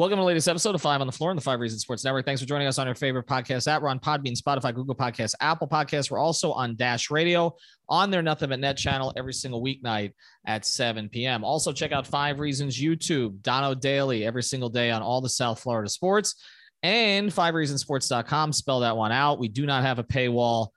[0.00, 2.06] Welcome to the latest episode of Five on the Floor on the Five Reasons Sports
[2.06, 2.24] Network.
[2.24, 3.82] Thanks for joining us on our favorite podcast app.
[3.82, 6.10] We're on Podbean, Spotify, Google Podcasts, Apple Podcasts.
[6.10, 7.54] We're also on Dash Radio
[7.86, 10.14] on their Nothing But Net channel every single weeknight
[10.46, 11.44] at 7 p.m.
[11.44, 15.60] Also, check out Five Reasons YouTube, Dono Daily every single day on all the South
[15.60, 16.34] Florida sports
[16.82, 18.54] and fivereasonsports.com.
[18.54, 19.38] Spell that one out.
[19.38, 20.68] We do not have a paywall,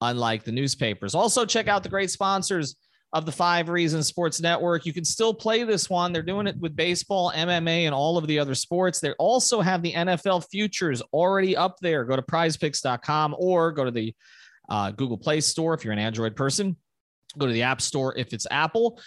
[0.00, 1.14] unlike the newspapers.
[1.14, 2.76] Also, check out the great sponsors
[3.12, 4.86] of the Five Reasons Sports Network.
[4.86, 6.12] You can still play this one.
[6.12, 9.00] They're doing it with baseball, MMA, and all of the other sports.
[9.00, 12.04] They also have the NFL futures already up there.
[12.04, 14.14] Go to prizepicks.com or go to the
[14.68, 16.76] uh, Google Play Store if you're an Android person.
[17.36, 19.00] Go to the App Store if it's Apple.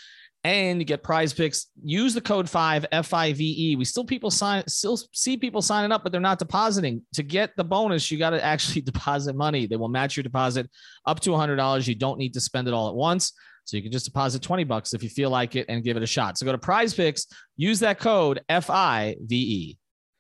[0.45, 1.67] And you get prize picks.
[1.81, 3.75] Use the code five F I V E.
[3.77, 7.01] We still people sign still see people signing up, but they're not depositing.
[7.13, 9.67] To get the bonus, you got to actually deposit money.
[9.67, 10.69] They will match your deposit
[11.05, 11.87] up to $100.
[11.87, 13.31] You don't need to spend it all at once.
[13.65, 16.03] So you can just deposit 20 bucks if you feel like it and give it
[16.03, 16.37] a shot.
[16.37, 19.77] So go to prize picks, use that code F I V E.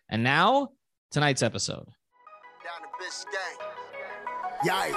[0.09, 0.69] And now,
[1.11, 1.87] tonight's episode.
[4.63, 4.93] Yeah.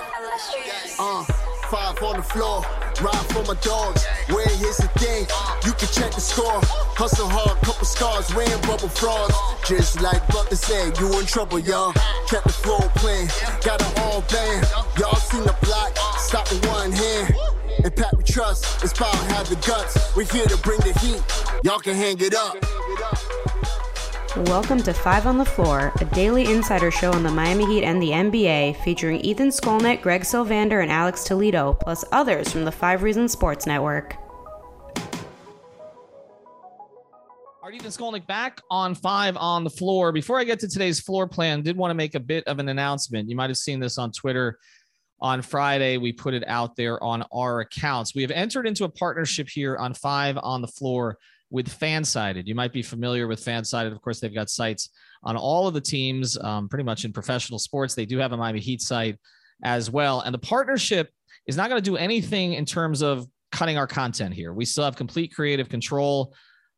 [0.98, 1.24] Uh,
[1.70, 2.62] five on the floor,
[3.02, 4.04] ride for my dogs.
[4.28, 5.26] Where here's the thing,
[5.64, 6.60] you can check the score.
[6.94, 9.34] Hustle hard, couple scars, wearing bubble frogs.
[9.66, 11.92] Just like Butler said, you in trouble, y'all.
[12.28, 13.28] Kept the floor playing,
[13.64, 14.66] got it all band.
[14.98, 17.34] Y'all seen the block, stop with one hand.
[17.84, 20.16] And Pat we trust, it's power have the guts.
[20.16, 21.22] We're here to bring the heat,
[21.62, 22.56] y'all can hang it up.
[24.48, 28.02] Welcome to Five on the Floor, a daily insider show on the Miami Heat and
[28.02, 33.02] the NBA, featuring Ethan Skolnick, Greg Sylvander, and Alex Toledo, plus others from the Five
[33.02, 34.16] Reasons Sports Network.
[37.62, 40.12] Art Ethan Skolnick back on Five on the Floor.
[40.12, 42.68] Before I get to today's floor plan, did want to make a bit of an
[42.68, 43.28] announcement.
[43.28, 44.58] You might have seen this on Twitter
[45.20, 45.96] on Friday.
[45.96, 48.14] We put it out there on our accounts.
[48.14, 51.18] We have entered into a partnership here on Five on the Floor
[51.50, 52.46] with Fansided.
[52.46, 53.92] You might be familiar with Fansided.
[53.92, 54.90] Of course, they've got sites
[55.22, 57.94] on all of the teams, um, pretty much in professional sports.
[57.94, 59.18] They do have a Miami Heat site
[59.64, 60.20] as well.
[60.20, 61.10] And the partnership
[61.46, 64.52] is not going to do anything in terms of cutting our content here.
[64.52, 66.34] We still have complete creative control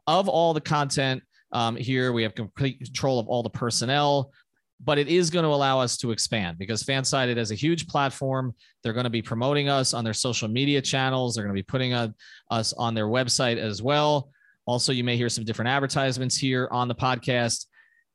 [0.07, 1.23] of all the content
[1.53, 2.13] um, here.
[2.13, 4.33] We have complete control of all the personnel
[4.81, 8.55] but it is going to allow us to expand because Fansided has a huge platform.
[8.83, 11.35] They're going to be promoting us on their social media channels.
[11.35, 14.31] They're going to be putting us on their website as well.
[14.67, 17.67] Also, you may hear some different advertisements here on the podcast.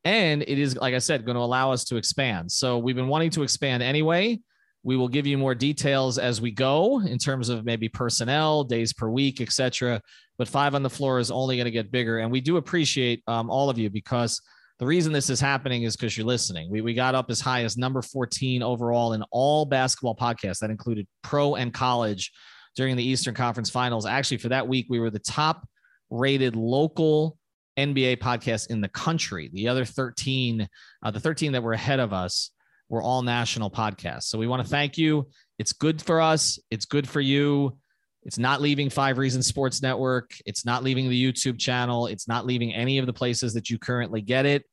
[0.05, 2.51] And it is, like I said, going to allow us to expand.
[2.51, 4.39] So we've been wanting to expand anyway.
[4.83, 8.93] We will give you more details as we go in terms of maybe personnel, days
[8.93, 10.01] per week, etc.
[10.37, 12.19] But five on the floor is only going to get bigger.
[12.19, 14.41] And we do appreciate um, all of you because–
[14.83, 16.69] the reason this is happening is because you're listening.
[16.69, 20.59] We, we got up as high as number 14 overall in all basketball podcasts.
[20.59, 22.33] That included pro and college
[22.75, 24.05] during the Eastern Conference Finals.
[24.05, 25.65] Actually, for that week, we were the top
[26.09, 27.37] rated local
[27.79, 29.49] NBA podcast in the country.
[29.53, 30.67] The other 13,
[31.01, 32.51] uh, the 13 that were ahead of us,
[32.89, 34.23] were all national podcasts.
[34.23, 35.29] So we want to thank you.
[35.59, 37.77] It's good for us, it's good for you.
[38.23, 40.31] It's not leaving Five Reasons Sports Network.
[40.45, 42.07] It's not leaving the YouTube channel.
[42.07, 44.65] It's not leaving any of the places that you currently get it.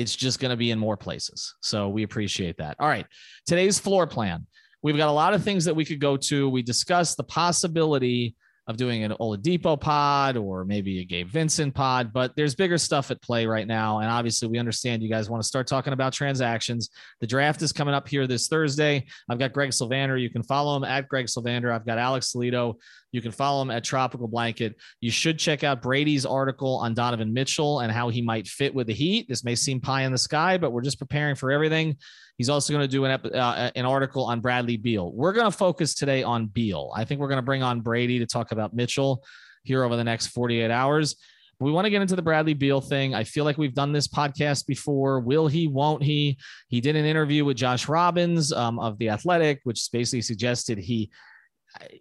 [0.00, 1.54] It's just going to be in more places.
[1.60, 2.76] So we appreciate that.
[2.80, 3.06] All right.
[3.46, 4.46] Today's floor plan.
[4.82, 6.48] We've got a lot of things that we could go to.
[6.48, 8.34] We discussed the possibility
[8.66, 13.10] of doing an Oladipo pod or maybe a Gabe Vincent pod, but there's bigger stuff
[13.10, 13.98] at play right now.
[13.98, 16.88] And obviously, we understand you guys want to start talking about transactions.
[17.20, 19.06] The draft is coming up here this Thursday.
[19.28, 20.20] I've got Greg Sylvander.
[20.20, 21.74] You can follow him at Greg Sylvander.
[21.74, 22.78] I've got Alex Toledo.
[23.12, 24.76] You can follow him at Tropical Blanket.
[25.00, 28.86] You should check out Brady's article on Donovan Mitchell and how he might fit with
[28.86, 29.28] the Heat.
[29.28, 31.96] This may seem pie in the sky, but we're just preparing for everything.
[32.36, 35.12] He's also going to do an, uh, an article on Bradley Beal.
[35.12, 36.92] We're going to focus today on Beal.
[36.94, 39.24] I think we're going to bring on Brady to talk about Mitchell
[39.64, 41.16] here over the next 48 hours.
[41.58, 43.14] We want to get into the Bradley Beal thing.
[43.14, 45.20] I feel like we've done this podcast before.
[45.20, 45.68] Will he?
[45.68, 46.38] Won't he?
[46.68, 51.10] He did an interview with Josh Robbins um, of the Athletic, which basically suggested he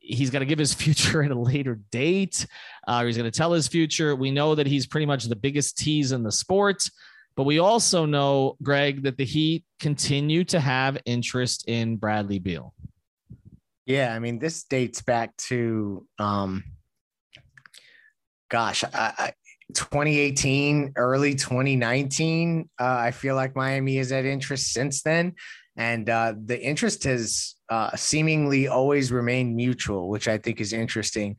[0.02, 2.46] he's going to give his future at a later date.
[2.88, 4.16] Uh, he's going to tell his future.
[4.16, 6.84] We know that he's pretty much the biggest tease in the sport.
[7.36, 12.74] But we also know, Greg, that the Heat continue to have interest in Bradley Beal.
[13.86, 16.64] Yeah, I mean, this dates back to, um,
[18.50, 19.34] gosh, I, I,
[19.74, 22.70] 2018, early 2019.
[22.80, 25.36] Uh, I feel like Miami has had interest since then.
[25.78, 31.38] And uh, the interest has uh, seemingly always remained mutual, which I think is interesting.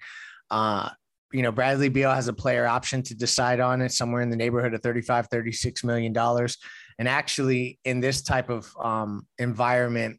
[0.51, 0.91] Uh,
[1.33, 4.37] you know, Bradley Beal has a player option to decide on it somewhere in the
[4.37, 6.57] neighborhood of 35, 36 million dollars.
[6.99, 10.19] And actually, in this type of um, environment,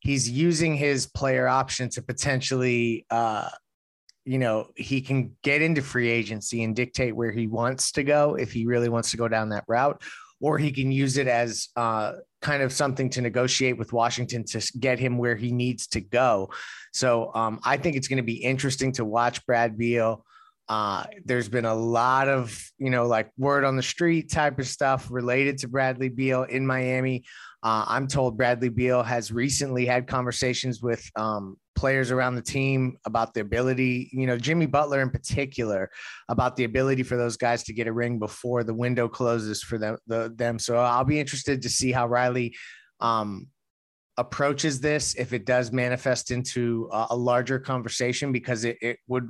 [0.00, 3.48] he's using his player option to potentially, uh,
[4.24, 8.36] you know, he can get into free agency and dictate where he wants to go
[8.36, 10.02] if he really wants to go down that route,
[10.44, 12.12] or he can use it as uh,
[12.42, 16.50] kind of something to negotiate with Washington to get him where he needs to go.
[16.92, 20.22] So um, I think it's going to be interesting to watch Brad Beal.
[20.68, 24.66] Uh, there's been a lot of, you know, like word on the street type of
[24.66, 27.24] stuff related to Bradley Beal in Miami.
[27.62, 32.96] Uh, I'm told Bradley Beal has recently had conversations with um, players around the team
[33.04, 35.90] about the ability, you know, Jimmy Butler in particular,
[36.28, 39.78] about the ability for those guys to get a ring before the window closes for
[39.78, 39.96] them.
[40.06, 40.58] The, them.
[40.58, 42.54] So I'll be interested to see how Riley
[43.00, 43.48] um,
[44.16, 49.28] approaches this if it does manifest into a, a larger conversation because it, it would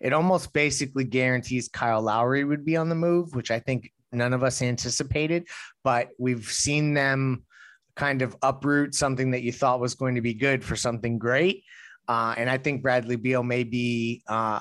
[0.00, 4.32] it almost basically guarantees Kyle Lowry would be on the move, which I think none
[4.32, 5.46] of us anticipated,
[5.84, 7.44] but we've seen them
[7.98, 11.64] kind of uproot something that you thought was going to be good for something great.
[12.06, 14.60] Uh, and I think Bradley Beal may be, uh,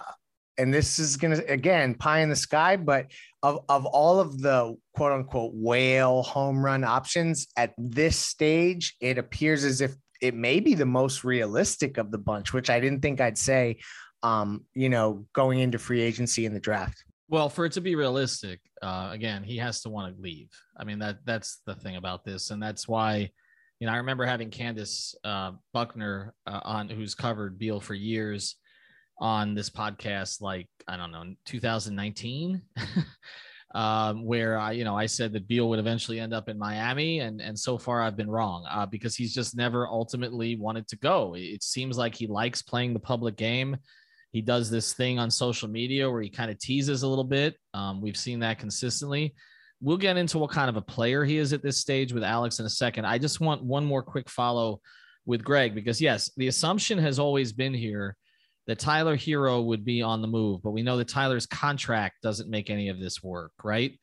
[0.58, 3.06] and this is going to, again, pie in the sky, but
[3.44, 9.18] of, of all of the quote unquote whale home run options at this stage, it
[9.18, 13.02] appears as if it may be the most realistic of the bunch, which I didn't
[13.02, 13.78] think I'd say
[14.24, 17.04] um, you know, going into free agency in the draft?
[17.30, 20.50] Well, for it to be realistic, uh, again, he has to want to leave.
[20.78, 23.30] I mean, that that's the thing about this, and that's why,
[23.80, 28.56] you know, I remember having Candace uh, Buckner uh, on, who's covered Beal for years,
[29.20, 32.62] on this podcast, like I don't know, 2019.
[33.76, 37.20] um, where I, you know, I said that Beal would eventually end up in Miami,
[37.20, 40.98] and and so far I've been wrong uh, because he's just never ultimately wanted to
[40.98, 41.36] go.
[41.36, 43.78] It seems like he likes playing the public game.
[44.32, 47.56] He does this thing on social media where he kind of teases a little bit.
[47.74, 49.34] Um, we've seen that consistently.
[49.82, 52.60] We'll get into what kind of a player he is at this stage with Alex
[52.60, 53.06] in a second.
[53.06, 54.82] I just want one more quick follow
[55.26, 58.16] with Greg because, yes, the assumption has always been here
[58.66, 62.50] that Tyler Herro would be on the move, but we know that Tyler's contract doesn't
[62.50, 63.98] make any of this work, right?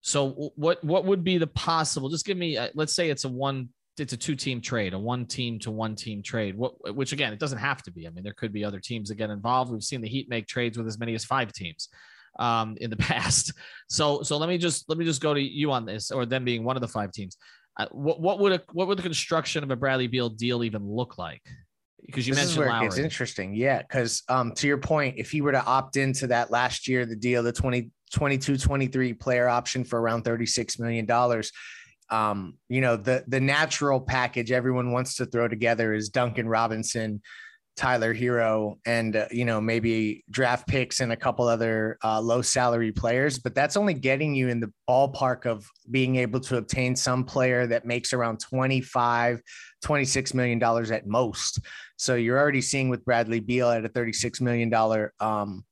[0.00, 2.08] So what what would be the possible?
[2.08, 4.98] Just give me, uh, let's say it's a one it's a two team trade, a
[4.98, 6.56] one team to one team trade.
[6.56, 8.06] What, which again, it doesn't have to be.
[8.06, 9.70] I mean, there could be other teams that get involved.
[9.70, 11.88] We've seen the Heat make trades with as many as five teams
[12.38, 13.52] um, in the past.
[13.88, 16.44] So, so let me just let me just go to you on this, or them
[16.44, 17.36] being one of the five teams.
[17.78, 20.86] Uh, what, what would a what would the construction of a Bradley Beal deal even
[20.86, 21.42] look like?
[22.04, 22.86] Because you this mentioned Lowry.
[22.86, 23.80] it gets interesting, yeah.
[23.82, 27.14] Because um, to your point, if he were to opt into that last year, the
[27.14, 31.52] deal, the 20, 22, 23 player option for around thirty six million dollars
[32.12, 37.22] um, you know, the the natural package everyone wants to throw together is Duncan Robinson,
[37.74, 42.42] Tyler Herro, and uh, you know maybe draft picks and a couple other uh, low
[42.42, 43.38] salary players.
[43.38, 47.66] But that's only getting you in the ballpark of being able to obtain some player
[47.66, 49.40] that makes around 25,
[49.82, 51.60] 26 million dollars at most.
[51.96, 55.64] So you're already seeing with Bradley Beal at a 36 million dollar um,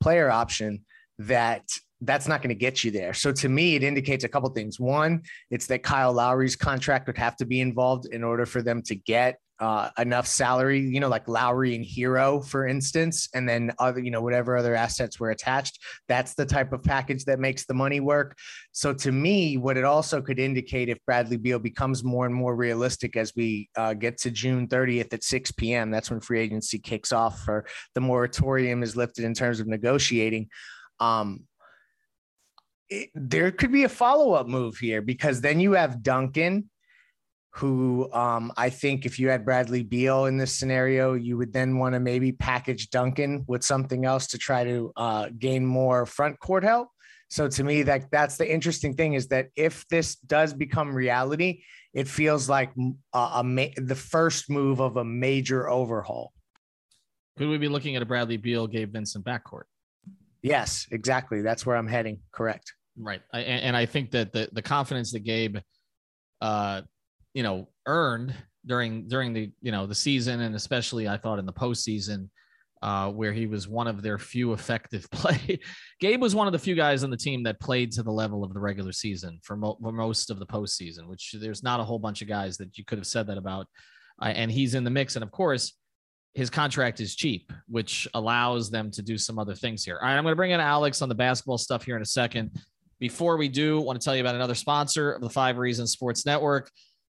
[0.00, 0.84] player option
[1.20, 1.62] that
[2.00, 3.14] that's not going to get you there.
[3.14, 4.78] So to me, it indicates a couple things.
[4.78, 8.82] One, it's that Kyle Lowry's contract would have to be involved in order for them
[8.82, 13.72] to get uh, enough salary, you know, like Lowry and Herro, for instance, and then
[13.78, 15.78] other, you know, whatever other assets were attached.
[16.08, 18.36] That's the type of package that makes the money work.
[18.72, 22.56] So to me, what it also could indicate if Bradley Beal becomes more and more
[22.56, 26.78] realistic as we uh, get to June 30th at 6 p.m., that's when free agency
[26.78, 30.48] kicks off for the moratorium is lifted in terms of negotiating.
[30.98, 31.44] Um,
[32.94, 36.70] it, there could be a follow up move here because then you have Duncan,
[37.50, 41.78] who um, I think if you had Bradley Beal in this scenario, you would then
[41.78, 46.38] want to maybe package Duncan with something else to try to uh, gain more front
[46.40, 46.88] court help.
[47.30, 51.62] So to me, that that's the interesting thing is that if this does become reality,
[51.92, 52.72] it feels like
[53.12, 56.32] a, a ma- the first move of a major overhaul.
[57.36, 59.64] Could we be looking at a Bradley Beal, Gabe Vincent backcourt?
[60.42, 61.40] Yes, exactly.
[61.40, 62.20] That's where I'm heading.
[62.30, 62.74] Correct.
[62.96, 63.22] Right.
[63.32, 65.58] I, and I think that the, the confidence that Gabe,
[66.40, 66.82] uh,
[67.32, 68.34] you know, earned
[68.66, 72.28] during, during the, you know, the season, and especially I thought in the postseason,
[72.82, 75.58] uh, where he was one of their few effective play.
[76.00, 78.44] Gabe was one of the few guys on the team that played to the level
[78.44, 81.84] of the regular season for, mo- for most of the postseason, which there's not a
[81.84, 83.66] whole bunch of guys that you could have said that about.
[84.20, 85.16] Uh, and he's in the mix.
[85.16, 85.72] And of course,
[86.34, 89.98] his contract is cheap, which allows them to do some other things here.
[90.00, 92.06] All right, I'm going to bring in Alex on the basketball stuff here in a
[92.06, 92.50] second.
[93.04, 96.24] Before we do, want to tell you about another sponsor of the Five Reasons Sports
[96.24, 96.70] Network.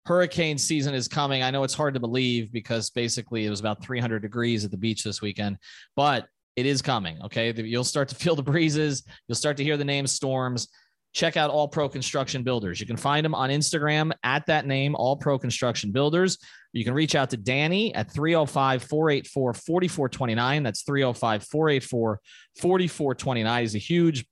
[0.07, 1.43] Hurricane season is coming.
[1.43, 4.77] I know it's hard to believe because basically it was about 300 degrees at the
[4.77, 5.59] beach this weekend,
[5.97, 7.21] but it is coming.
[7.25, 7.53] Okay.
[7.57, 9.03] You'll start to feel the breezes.
[9.27, 10.69] You'll start to hear the name storms.
[11.13, 12.79] Check out All Pro Construction Builders.
[12.79, 16.39] You can find them on Instagram at that name, All Pro Construction Builders.
[16.73, 20.63] You can reach out to Danny at 305 484 4429.
[20.63, 22.21] That's 305 484
[22.61, 23.61] 4429.
[23.61, 24.25] He's a huge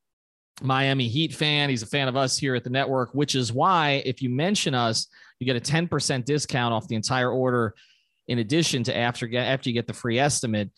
[0.61, 1.71] Miami Heat fan.
[1.71, 4.75] He's a fan of us here at the network, which is why if you mention
[4.75, 5.07] us,
[5.39, 7.75] you get a 10% discount off the entire order
[8.27, 10.71] in addition to after after you get the free estimate.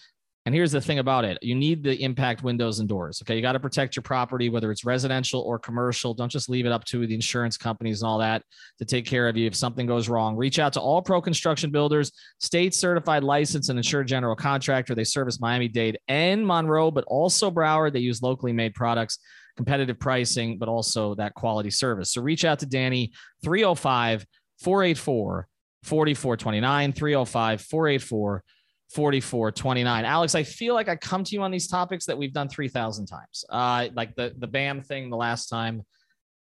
[0.46, 3.22] And here's the thing about it you need the impact windows and doors.
[3.22, 3.36] Okay.
[3.36, 6.14] You got to protect your property, whether it's residential or commercial.
[6.14, 8.42] Don't just leave it up to the insurance companies and all that
[8.78, 10.36] to take care of you if something goes wrong.
[10.36, 14.94] Reach out to all pro construction builders, state certified license and insured general contractor.
[14.94, 17.92] They service Miami Dade and Monroe, but also Broward.
[17.92, 19.18] They use locally made products,
[19.56, 22.12] competitive pricing, but also that quality service.
[22.12, 23.12] So reach out to Danny
[23.44, 24.24] 305
[24.62, 25.48] 484
[25.82, 28.44] 4429, 305 484
[28.90, 30.04] 4429.
[30.04, 33.06] Alex, I feel like I come to you on these topics that we've done 3,000
[33.06, 33.44] times.
[33.48, 35.82] Uh, like the, the BAM thing the last time.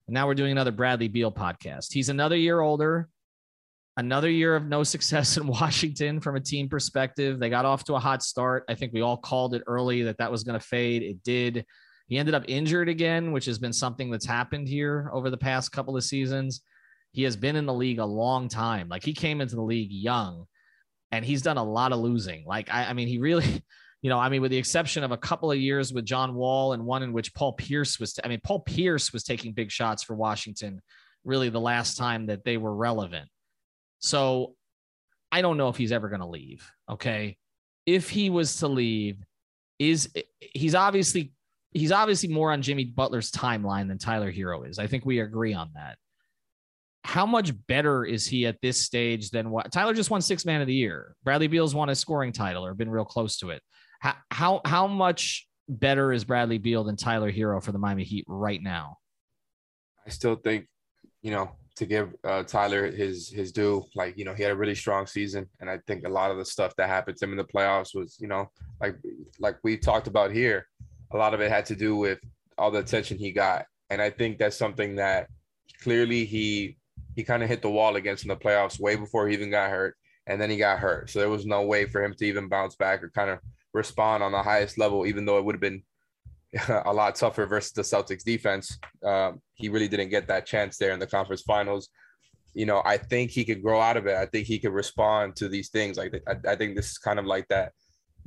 [0.08, 1.94] And now we're doing another Bradley Beal podcast.
[1.94, 3.08] He's another year older,
[3.98, 7.40] another year of no success in Washington from a team perspective.
[7.40, 8.64] They got off to a hot start.
[8.68, 11.04] I think we all called it early that that was going to fade.
[11.04, 11.66] It did.
[12.08, 15.72] He ended up injured again, which has been something that's happened here over the past
[15.72, 16.62] couple of seasons.
[17.12, 18.90] He has been in the league a long time.
[18.90, 20.48] Like he came into the league young
[21.12, 22.44] and he's done a lot of losing.
[22.46, 23.64] Like, I, I mean, he really,
[24.02, 26.74] you know, I mean, with the exception of a couple of years with John Wall
[26.74, 30.04] and one in which Paul Pierce was, I mean, Paul Pierce was taking big shots
[30.04, 30.82] for Washington
[31.26, 33.28] really the last time that they were relevant.
[34.00, 34.56] So
[35.32, 36.70] I don't know if he's ever going to leave.
[36.90, 37.38] Okay.
[37.86, 39.18] If he was to leave,
[39.80, 41.32] is he's obviously
[41.72, 44.80] he's obviously more on Jimmy Butler's timeline than Tyler Herro is.
[44.80, 45.98] I think we agree on that
[47.04, 50.62] how much better is he at this stage than what Tyler just won six man
[50.62, 51.16] of the year?
[51.24, 53.62] Bradley Beal's won a scoring title or been real close to it.
[54.00, 58.26] How how how much better is Bradley Beal than Tyler Herro for the Miami Heat
[58.28, 58.98] right now?
[60.06, 60.68] I still think,
[61.22, 64.56] you know, to give uh, Tyler his his due, like you know, he had a
[64.56, 67.32] really strong season, and I think a lot of the stuff that happened to him
[67.32, 68.50] in the playoffs was, you know,
[68.82, 68.96] like
[69.40, 70.66] like we talked about here,
[71.12, 72.20] a lot of it had to do with
[72.58, 75.28] all the attention he got, and I think that's something that
[75.82, 76.79] clearly he
[77.20, 79.70] he kind of hit the wall against in the playoffs way before he even got
[79.70, 81.10] hurt, and then he got hurt.
[81.10, 83.40] So there was no way for him to even bounce back or kind of
[83.74, 85.84] respond on the highest level, even though it would have been
[86.86, 88.80] a lot tougher versus the Celtics defense.
[89.04, 91.90] Um, he really didn't get that chance there in the conference finals.
[92.54, 94.16] You know, I think he could grow out of it.
[94.16, 95.98] I think he could respond to these things.
[95.98, 97.74] Like I, I think this is kind of like that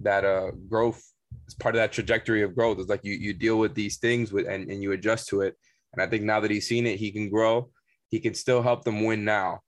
[0.01, 1.03] that uh growth
[1.49, 2.79] is part of that trajectory of growth.
[2.79, 5.57] It's like you you deal with these things with and, and you adjust to it.
[5.95, 7.71] And I think now that he's seen it, he can grow
[8.13, 9.61] he can still help them win now.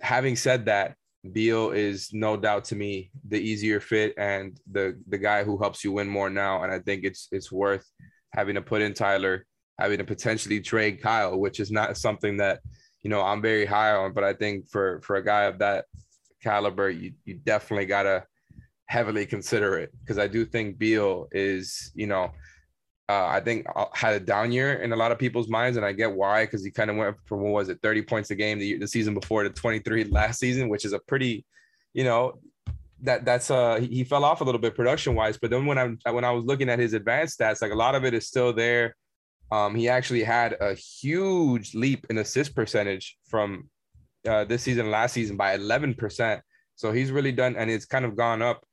[0.00, 0.96] Having said that,
[1.32, 5.84] Beal is no doubt to me the easier fit and the the guy who helps
[5.84, 6.64] you win more now.
[6.64, 7.86] And I think it's it's worth
[8.32, 9.46] having to put in Tyler,
[9.78, 12.60] having to potentially trade Kyle, which is not something that
[13.02, 14.14] you know I'm very high on.
[14.14, 15.84] But I think for for a guy of that
[16.42, 18.24] caliber, you you definitely gotta
[18.86, 22.30] heavily consider it because I do think Beal is you know
[23.08, 25.84] uh, I think uh, had a down year in a lot of people's minds, and
[25.84, 28.34] I get why because he kind of went from what was it, 30 points a
[28.34, 31.44] game the, the season before to 23 last season, which is a pretty,
[31.92, 32.38] you know,
[33.00, 35.36] that that's uh he fell off a little bit production wise.
[35.36, 37.94] But then when I when I was looking at his advanced stats, like a lot
[37.94, 38.96] of it is still there.
[39.52, 43.68] Um, he actually had a huge leap in assist percentage from
[44.26, 46.40] uh, this season last season by 11 percent.
[46.76, 48.64] So he's really done, and it's kind of gone up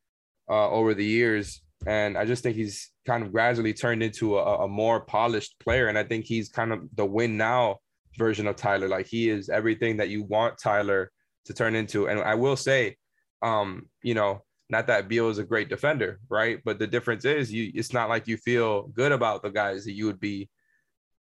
[0.49, 1.61] uh, over the years.
[1.87, 5.87] And I just think he's kind of gradually turned into a, a more polished player.
[5.87, 7.77] And I think he's kind of the win now
[8.17, 8.87] version of Tyler.
[8.87, 11.11] Like he is everything that you want Tyler
[11.45, 12.07] to turn into.
[12.07, 12.97] And I will say,
[13.41, 16.59] um, you know, not that Beal is a great defender, right?
[16.63, 19.93] But the difference is you it's not like you feel good about the guys that
[19.93, 20.49] you would be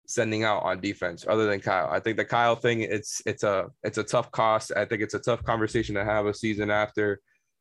[0.09, 1.89] sending out on defense other than Kyle.
[1.91, 4.73] I think the Kyle thing it's it's a it's a tough cost.
[4.77, 7.21] I think it's a tough conversation to have a season after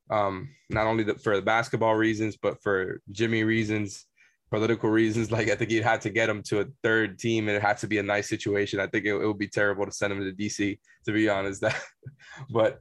[0.10, 4.06] um, not only the, for the basketball reasons, but for Jimmy reasons,
[4.52, 5.32] political reasons.
[5.36, 7.78] Like I think you had to get him to a third team, and it had
[7.80, 8.80] to be a nice situation.
[8.80, 11.62] I think it, it would be terrible to send him to DC, to be honest.
[11.62, 11.80] That,
[12.50, 12.80] but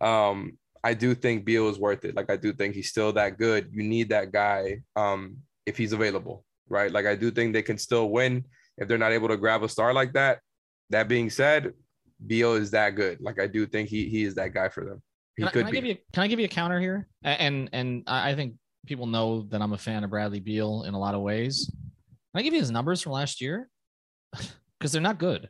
[0.00, 2.14] um, I do think Beal is worth it.
[2.14, 3.70] Like I do think he's still that good.
[3.72, 6.92] You need that guy um, if he's available, right?
[6.92, 8.44] Like I do think they can still win
[8.76, 10.40] if they're not able to grab a star like that.
[10.90, 11.72] That being said,
[12.26, 13.20] Beal is that good.
[13.20, 15.02] Like I do think he he is that guy for them.
[15.36, 17.08] He can, I, could can I give you can I give you a counter here?
[17.22, 18.54] And and I I think
[18.86, 21.70] people know that I'm a fan of Bradley Beal in a lot of ways.
[21.70, 23.68] Can I give you his numbers from last year?
[24.80, 25.48] Because they're not good.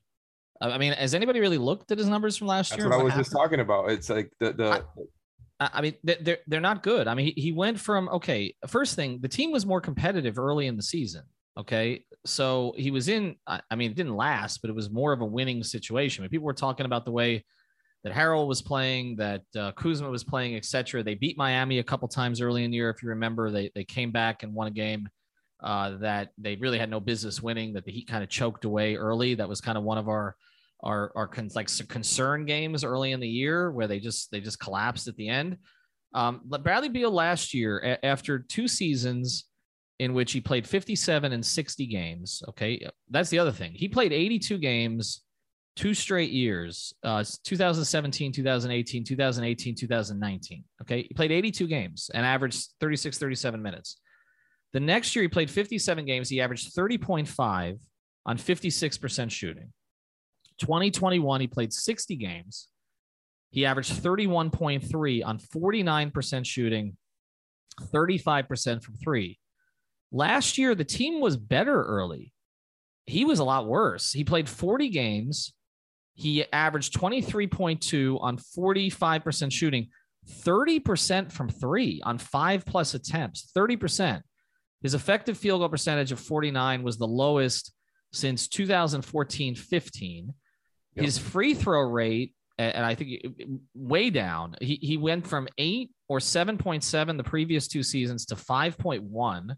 [0.61, 2.89] I I mean, has anybody really looked at his numbers from last That's year?
[2.91, 3.25] what I was happened?
[3.25, 3.91] just talking about.
[3.91, 7.09] It's like the the I- I I mean, they- they're they're not good.
[7.09, 8.55] I mean, he, he went from okay.
[8.69, 11.23] First thing, the team was more competitive early in the season.
[11.59, 13.35] Okay, so he was in.
[13.47, 16.23] I I mean, it didn't last, but it was more of a winning situation.
[16.23, 17.45] I mean, people were talking about the way
[18.05, 21.03] that Harrell was playing, that uh, Kuzma was playing, etc.
[21.03, 23.51] They beat Miami a couple times early in the year, if you remember.
[23.51, 25.09] They they came back and won a game
[25.63, 27.73] uh, that they really had no business winning.
[27.73, 29.35] That the Heat kind of choked away early.
[29.35, 30.37] That was kind of one of our
[30.83, 34.61] our our con- like concern games early in the year where they just they just
[34.61, 35.57] collapsed at the end.
[36.13, 39.47] Um, Bradley Beal last year, a- after two seasons
[39.99, 43.73] in which he played 57 and 60 games, okay, that's the other thing.
[43.73, 45.24] He played 82 games
[45.77, 50.65] two straight years, uh, 2017, 2018, 2018, 2019.
[50.83, 54.01] Okay, he played 82 games and averaged 36, 37 minutes.
[54.73, 56.29] The next year, he played 57 games.
[56.29, 57.79] He averaged 30.5
[58.27, 59.73] on 56% shooting.
[60.59, 62.69] 2021, he played 60 games.
[63.51, 66.97] He averaged 31.3 on 49% shooting,
[67.81, 69.39] 35% from three.
[70.11, 72.33] Last year, the team was better early.
[73.07, 74.13] He was a lot worse.
[74.13, 75.53] He played 40 games.
[76.15, 79.89] He averaged 23.2 on 45% shooting,
[80.31, 84.23] 30% from three on five plus attempts, 30%.
[84.83, 87.73] His effective field goal percentage of 49 was the lowest
[88.13, 90.35] since 2014 15.
[90.95, 91.05] Yep.
[91.05, 93.27] His free throw rate, and I think
[93.75, 99.57] way down, he, he went from eight or 7.7 the previous two seasons to 5.1.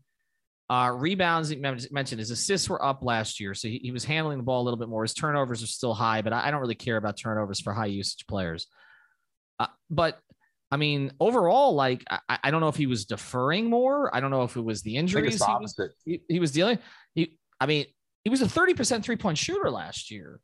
[0.68, 4.38] Uh, rebounds, he mentioned his assists were up last year, so he, he was handling
[4.38, 5.02] the ball a little bit more.
[5.02, 7.86] His turnovers are still high, but I, I don't really care about turnovers for high
[7.86, 8.66] usage players.
[9.60, 10.18] Uh, but
[10.70, 14.14] I mean, overall, like I, I don't know if he was deferring more.
[14.14, 16.78] I don't know if it was the injuries he was he, he was dealing.
[17.14, 17.86] He, I mean,
[18.24, 20.40] he was a thirty percent three point shooter last year.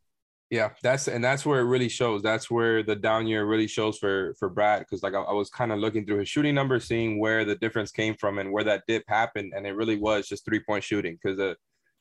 [0.53, 2.23] Yeah, that's and that's where it really shows.
[2.23, 5.49] That's where the down year really shows for for Brad because like I, I was
[5.49, 8.63] kind of looking through his shooting numbers, seeing where the difference came from and where
[8.65, 11.57] that dip happened, and it really was just three point shooting because the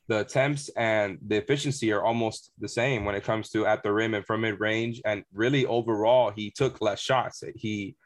[0.08, 3.90] the attempts and the efficiency are almost the same when it comes to at the
[3.90, 7.42] rim and from mid range, and really overall he took less shots.
[7.56, 7.96] He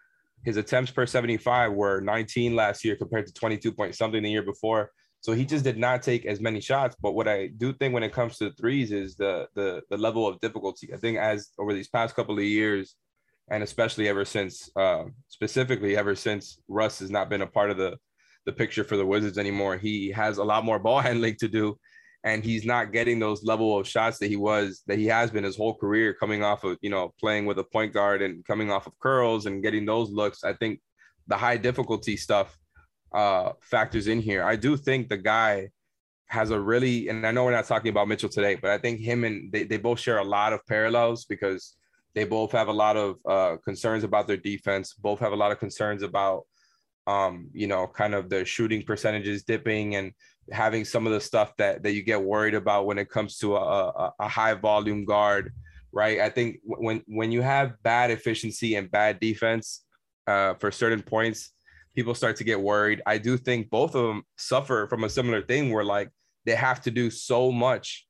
[0.45, 4.45] his attempts per 75 were 19 last year compared to 22 point something the year
[4.45, 4.93] before.
[5.21, 6.97] So he just did not take as many shots.
[7.01, 10.27] But what I do think when it comes to threes is the the the level
[10.27, 10.93] of difficulty.
[10.95, 12.95] I think as over these past couple of years,
[13.51, 17.77] and especially ever since, uh, specifically ever since Russ has not been a part of
[17.77, 17.97] the
[18.45, 21.77] the picture for the Wizards anymore, he has a lot more ball handling to do,
[22.23, 25.45] and he's not getting those level of shots that he was that he has been
[25.45, 28.71] his whole career, coming off of you know playing with a point guard and coming
[28.71, 30.45] off of curls and getting those looks.
[30.45, 30.81] I think
[31.27, 32.57] the high difficulty stuff
[33.13, 34.45] uh, factors in here.
[34.45, 35.71] I do think the guy
[36.27, 39.01] has a really, and I know we're not talking about Mitchell today, but I think
[39.01, 41.77] him and they, they both share a lot of parallels because
[42.15, 44.95] they both have a lot of uh, concerns about their defense.
[44.95, 46.47] Both have a lot of concerns about,
[47.07, 50.13] um, you know, kind of the shooting percentages dipping and
[50.51, 53.57] having some of the stuff that that you get worried about when it comes to
[53.57, 55.53] a, a, a high volume guard,
[55.93, 56.21] right?
[56.21, 59.85] I think when when you have bad efficiency and bad defense
[60.27, 61.53] uh, for certain points,
[61.97, 63.03] people start to get worried.
[63.07, 66.11] I do think both of them suffer from a similar thing where like
[66.45, 68.07] they have to do so much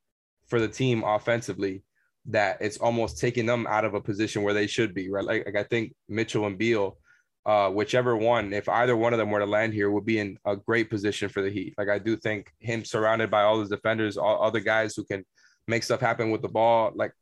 [0.49, 1.85] for the team offensively
[2.27, 5.25] that it's almost taking them out of a position where they should be, right?
[5.25, 6.99] Like, like I think Mitchell and Beal,
[7.47, 10.37] uh, whichever one, if either one of them were to land here, would be in
[10.45, 11.75] a great position for the Heat.
[11.79, 15.25] Like I do think him surrounded by all his defenders, all other guys who can
[15.69, 16.91] make stuff happen with the ball.
[16.97, 17.13] Like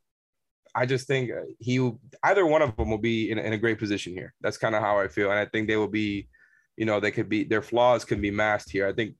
[0.74, 4.14] I just think he either one of them will be in, in a great position
[4.14, 4.32] here.
[4.40, 6.28] That's kind of how I feel, and I think they will be
[6.76, 8.86] you know, they could be their flaws can be masked here.
[8.86, 9.14] I think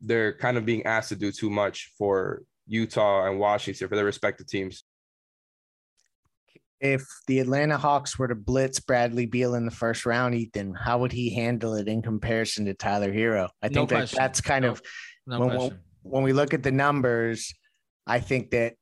[0.00, 4.04] they're kind of being asked to do too much for Utah and Washington for their
[4.04, 4.84] respective teams.
[6.80, 10.98] If the Atlanta Hawks were to blitz Bradley Beal in the first round, Ethan, how
[10.98, 13.48] would he handle it in comparison to Tyler Herro?
[13.62, 14.16] I No think that question.
[14.18, 14.82] that's kind No- of
[15.26, 15.78] No when, question.
[16.02, 17.52] when we look at the numbers,
[18.06, 18.74] I think that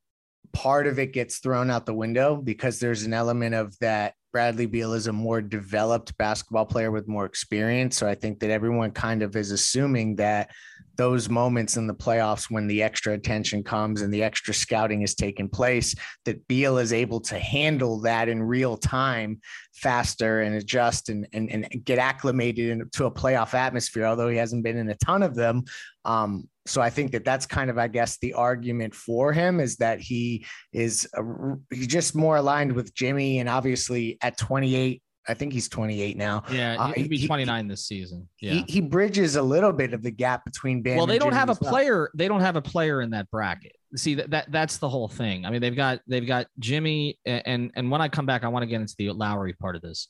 [0.52, 4.66] part of it gets thrown out the window because there's an element of that Bradley
[4.66, 7.96] Beal is a more developed basketball player with more experience.
[7.96, 10.50] So I think that everyone kind of is assuming that
[10.96, 15.14] those moments in the playoffs when the extra attention comes and the extra scouting is
[15.14, 19.40] taking place, that Beal is able to handle that in real time
[19.74, 24.64] faster and adjust and, and, and get acclimated to a playoff atmosphere, although he hasn't
[24.64, 25.64] been in a ton of them.
[26.04, 29.76] Um, so I think that that's kind of, I guess, the argument for him is
[29.76, 31.22] that he is a,
[31.70, 36.44] he's just more aligned with Jimmy, and obviously at 28, I think he's 28 now.
[36.50, 38.28] Yeah, Uh, he'd be he- 29 this season.
[38.40, 38.52] Yeah.
[38.52, 40.96] He, he bridges a little bit of the gap between Bam.
[40.96, 41.70] well, and they don't Jimmy have a well.
[41.70, 42.10] player.
[42.14, 43.72] They don't have a player in that bracket.
[43.96, 45.44] See that, that that's the whole thing.
[45.46, 48.62] I mean, they've got they've got Jimmy and and when I come back, I want
[48.62, 50.08] to get into the Lowry part of this.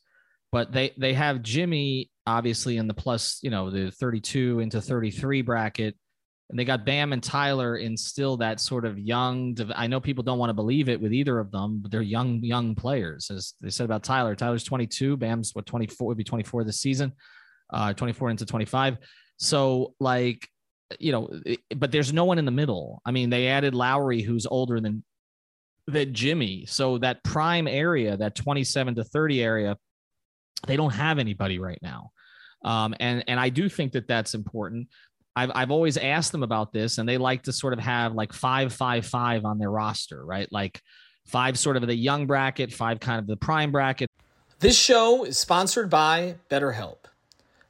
[0.53, 5.43] But they they have Jimmy obviously in the plus, you know, the 32 into 33
[5.43, 5.97] bracket.
[6.49, 9.57] And they got Bam and Tyler in still that sort of young.
[9.75, 12.39] I know people don't want to believe it with either of them, but they're young,
[12.43, 13.31] young players.
[13.31, 17.13] As they said about Tyler, Tyler's 22, Bam's what 24 would be 24 this season,
[17.73, 18.99] uh, 24 into 25.
[19.39, 20.49] So like,
[21.01, 21.29] you know,
[21.77, 23.03] but there's no one in the middle.
[23.05, 25.03] I mean, they added Lowry, who's older than
[25.89, 26.67] than Jimmy.
[26.67, 29.77] So that prime area, that 27 to 30 area,
[30.67, 32.11] they don't have anybody right now.
[32.65, 34.89] Um, and and I do think that that's important.
[35.37, 38.33] I've I've always asked them about this, and they like to sort of have like
[38.33, 40.51] five five five on their roster, right?
[40.51, 40.81] Like
[41.27, 44.09] five sort of the young bracket, five kind of the prime bracket.
[44.61, 46.97] This show is sponsored by BetterHelp.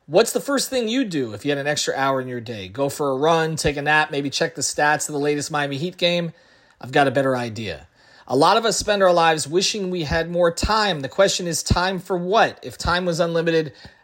[0.07, 2.68] What's the first thing you do if you had an extra hour in your day?
[2.68, 5.79] Go for a run, take a nap, maybe check the stats of the latest Miami
[5.79, 6.33] Heat game?
[6.81, 7.88] I've got a better idea.
[8.29, 11.00] A lot of us spend our lives wishing we had more time.
[11.00, 12.61] The question is time for what?
[12.62, 13.72] If time was unlimited,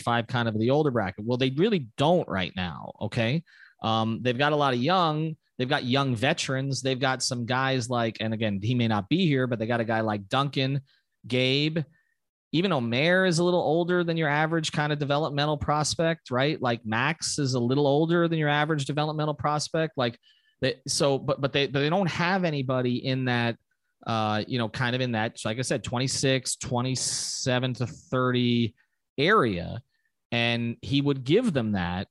[0.00, 1.24] Five kind of the older bracket.
[1.24, 2.92] Well, they really don't right now.
[3.00, 3.42] Okay.
[3.82, 6.82] Um, they've got a lot of young, they've got young veterans.
[6.82, 9.80] They've got some guys like, and again, he may not be here, but they got
[9.80, 10.82] a guy like Duncan,
[11.26, 11.78] Gabe,
[12.52, 16.60] even Omer is a little older than your average kind of developmental prospect, right?
[16.60, 19.96] Like Max is a little older than your average developmental prospect.
[19.96, 20.18] Like
[20.60, 23.56] they, so, but, but they, but they don't have anybody in that,
[24.06, 28.74] uh, you know, kind of in that, like I said, 26, 27 to 30
[29.16, 29.80] area
[30.32, 32.08] and he would give them that.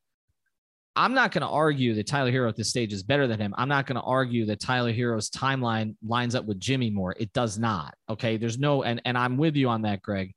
[0.96, 3.54] I'm not going to argue that Tyler Herro at this stage is better than him.
[3.58, 7.16] I'm not going to argue that Tyler Herro's timeline lines up with Jimmy Moore.
[7.18, 7.94] It does not.
[8.10, 8.36] Okay.
[8.36, 10.34] There's no, and, and I'm with you on that, Greg.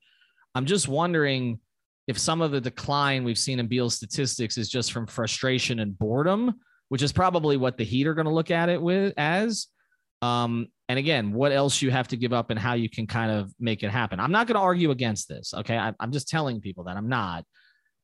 [0.54, 1.58] I'm just wondering
[2.06, 5.98] if some of the decline we've seen in Beal's statistics is just from frustration and
[5.98, 6.54] boredom,
[6.90, 9.66] which is probably what the Heat are going to look at it with as.
[10.20, 13.32] Um, and again, what else you have to give up and how you can kind
[13.32, 14.20] of make it happen.
[14.20, 15.54] I'm not going to argue against this.
[15.54, 15.76] Okay.
[15.76, 17.44] I, I'm just telling people that I'm not,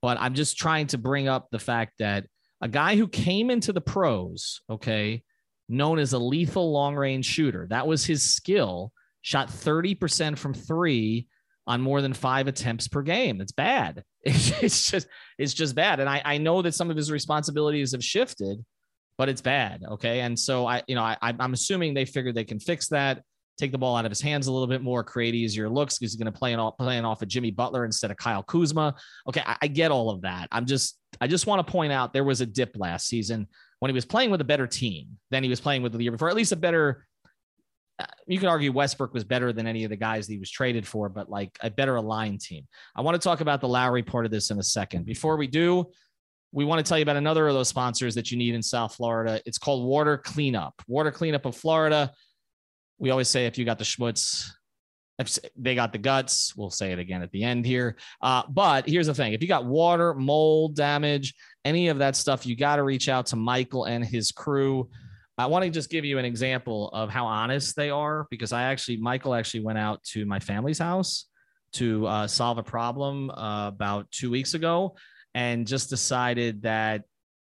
[0.03, 2.27] but I'm just trying to bring up the fact that
[2.61, 5.23] a guy who came into the pros, okay,
[5.69, 11.27] known as a lethal long range shooter, that was his skill, shot 30% from three
[11.67, 13.39] on more than five attempts per game.
[13.39, 14.03] That's bad.
[14.25, 15.07] It's just,
[15.39, 16.01] it's just bad.
[16.01, 18.63] And I, I know that some of his responsibilities have shifted,
[19.17, 19.85] but it's bad.
[19.93, 20.21] Okay.
[20.21, 23.23] And so I, you know, I, I'm assuming they figured they can fix that,
[23.59, 26.13] take the ball out of his hands a little bit more, create easier looks because
[26.13, 28.95] he's going to play off, playing off of Jimmy Butler instead of Kyle Kuzma.
[29.29, 29.43] Okay.
[29.45, 30.49] I, I get all of that.
[30.53, 33.49] I'm just, I just want to point out there was a dip last season
[33.81, 36.13] when he was playing with a better team than he was playing with the year
[36.13, 37.07] before, at least a better,
[37.99, 40.51] uh, you can argue Westbrook was better than any of the guys that he was
[40.51, 42.67] traded for, but like a better aligned team.
[42.95, 45.05] I want to talk about the Lowry part of this in a second.
[45.05, 45.91] Before we do,
[46.53, 48.95] we want to tell you about another of those sponsors that you need in South
[48.95, 49.41] Florida.
[49.45, 50.81] It's called Water Cleanup.
[50.87, 52.13] Water Cleanup of Florida.
[52.99, 54.51] We always say if you got the schmutz,
[55.57, 57.97] they got the guts, we'll say it again at the end here.
[58.23, 61.35] Uh, but here's the thing if you got water, mold damage,
[61.65, 64.89] any of that stuff, you got to reach out to Michael and his crew.
[65.37, 68.65] I want to just give you an example of how honest they are because I
[68.65, 71.27] actually, Michael actually went out to my family's house
[71.75, 74.97] to uh, solve a problem uh, about two weeks ago
[75.35, 77.03] and just decided that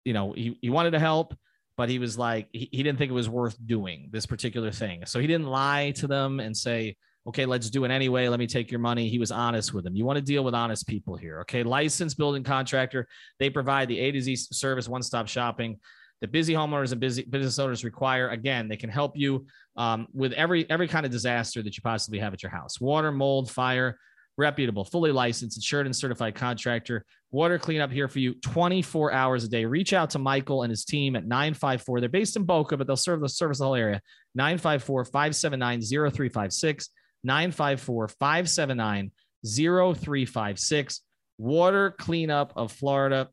[0.06, 1.36] you know, he, he wanted to help,
[1.78, 5.06] but he was like, he, he didn't think it was worth doing this particular thing.
[5.06, 6.96] So he didn't lie to them and say,
[7.28, 8.28] okay, let's do it anyway.
[8.28, 9.10] Let me take your money.
[9.10, 9.96] He was honest with them.
[9.96, 11.40] You want to deal with honest people here.
[11.42, 11.64] Okay.
[11.64, 13.08] Licensed building contractor.
[13.40, 15.80] They provide the A to Z service, one stop shopping
[16.22, 18.30] the busy homeowners and busy business owners require.
[18.30, 22.20] Again, they can help you um, with every every kind of disaster that you possibly
[22.20, 24.00] have at your house: water, mold, fire.
[24.38, 27.06] Reputable, fully licensed, insured, and certified contractor.
[27.32, 29.66] Water cleanup here for you 24 hours a day.
[29.66, 32.02] Reach out to Michael and his team at 954.
[32.02, 34.02] They're based in Boca, but they'll serve the service the whole area.
[34.36, 36.90] 954 579 0356.
[37.24, 39.12] 954 579
[39.46, 41.02] 0356.
[41.38, 43.30] Water Cleanup of Florida,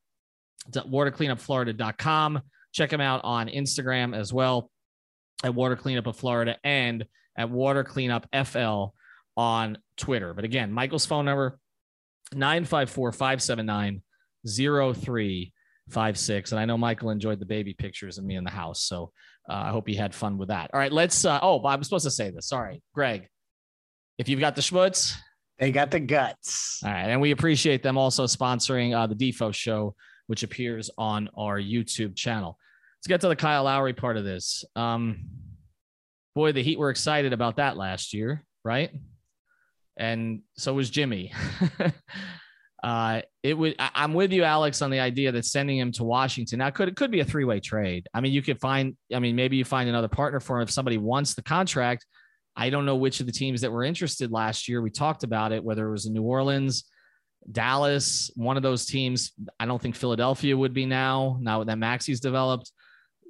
[0.73, 2.43] watercleanupflorida.com.
[2.73, 4.71] Check them out on Instagram as well
[5.45, 7.05] at Water Cleanup of Florida and
[7.37, 8.95] at Water Cleanup FL
[9.37, 10.35] on Twitter.
[10.35, 11.59] But again, Michael's phone number
[12.35, 14.03] 954 579
[14.47, 16.53] 0356.
[16.53, 18.85] And I know Michael enjoyed the baby pictures of me in the house.
[18.85, 19.13] So
[19.49, 20.71] uh, I hope he had fun with that.
[20.73, 21.25] All right, let's.
[21.25, 22.49] Uh, oh, I'm supposed to say this.
[22.49, 23.29] Sorry, Greg.
[24.19, 25.17] If you've got the schmutz,
[25.59, 26.81] they got the guts.
[26.85, 27.09] All right.
[27.09, 29.95] And we appreciate them also sponsoring uh, the Defo show,
[30.27, 32.59] which appears on our YouTube channel.
[32.99, 34.65] Let's get to the Kyle Lowry part of this.
[34.77, 35.25] Um,
[36.35, 38.91] boy, the Heat were excited about that last year, right?
[39.97, 41.33] And so was Jimmy.
[42.83, 43.77] uh, it would.
[43.79, 46.89] I, am with you, Alex, on the idea that sending him to Washington now could
[46.89, 48.09] it could be a three way trade.
[48.15, 48.97] I mean, you could find.
[49.15, 52.07] I mean, maybe you find another partner for him if somebody wants the contract.
[52.57, 54.83] I don't know which of the teams that were interested last year.
[54.83, 56.85] We talked about it, whether it was New Orleans,
[57.51, 59.33] Dallas, one of those teams.
[59.59, 62.71] I don't think Philadelphia would be now, now that Maxey's developed.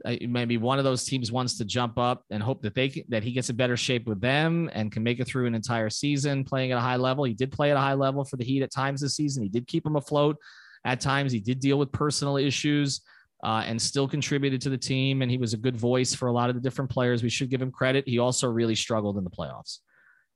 [0.05, 3.33] Maybe one of those teams wants to jump up and hope that they that he
[3.33, 6.73] gets a better shape with them and can make it through an entire season playing
[6.73, 7.25] at a high level.
[7.25, 9.43] He did play at a high level for the Heat at times this season.
[9.43, 10.37] He did keep them afloat
[10.85, 11.33] at times.
[11.33, 13.01] He did deal with personal issues
[13.45, 15.23] uh, and still contributed to the team.
[15.23, 17.23] And he was a good voice for a lot of the different players.
[17.23, 18.07] We should give him credit.
[18.07, 19.79] He also really struggled in the playoffs,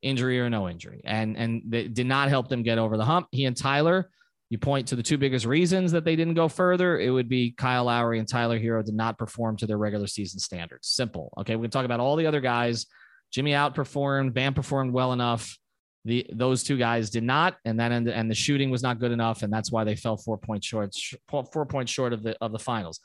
[0.02, 3.28] injury or no injury, and and did not help them get over the hump.
[3.32, 4.10] He and Tyler.
[4.48, 7.00] You point to the two biggest reasons that they didn't go further.
[7.00, 10.38] It would be Kyle Lowry and Tyler Herro did not perform to their regular season
[10.38, 10.88] standards.
[10.88, 11.32] Simple.
[11.38, 11.56] Okay.
[11.56, 12.86] We can talk about all the other guys.
[13.32, 15.58] Jimmy outperformed, Bam performed well enough
[16.06, 19.10] the those two guys did not, and then and, and the shooting was not good
[19.10, 20.94] enough, and that's why they fell four points short,
[21.28, 23.00] four points short of the of the finals.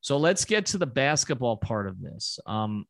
[0.00, 2.40] So let's get to the basketball part of this.
[2.46, 2.86] Um,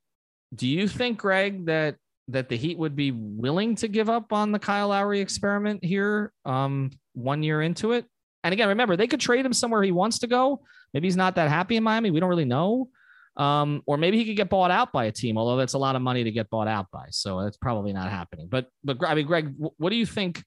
[0.54, 1.96] do you think, Greg, that
[2.28, 6.32] that the Heat would be willing to give up on the Kyle Lowry experiment here
[6.44, 8.06] um, one year into it?
[8.44, 10.62] And again, remember they could trade him somewhere he wants to go.
[10.94, 12.10] Maybe he's not that happy in Miami.
[12.10, 12.88] We don't really know.
[13.36, 15.96] Um, or maybe he could get bought out by a team, although that's a lot
[15.96, 17.06] of money to get bought out by.
[17.10, 18.48] So that's probably not happening.
[18.50, 20.42] But but I mean, Greg, what do you think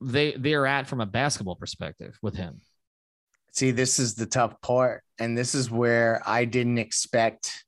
[0.00, 2.62] they they're at from a basketball perspective with him?
[3.52, 7.64] See, this is the tough part, and this is where I didn't expect.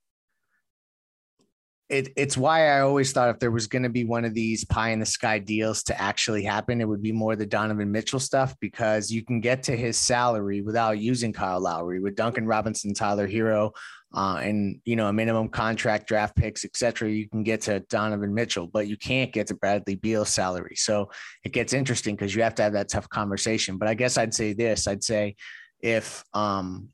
[1.92, 4.64] It, it's why I always thought if there was going to be one of these
[4.64, 8.18] pie in the sky deals to actually happen, it would be more the Donovan Mitchell
[8.18, 12.94] stuff because you can get to his salary without using Kyle Lowry with Duncan Robinson,
[12.94, 13.72] Tyler Herro,
[14.14, 17.10] uh, and you know a minimum contract, draft picks, etc.
[17.10, 20.76] You can get to Donovan Mitchell, but you can't get to Bradley Beal's salary.
[20.76, 21.10] So
[21.44, 23.78] it gets interesting because you have to have that tough conversation.
[23.78, 25.36] But I guess I'd say this: I'd say
[25.80, 26.88] if, um,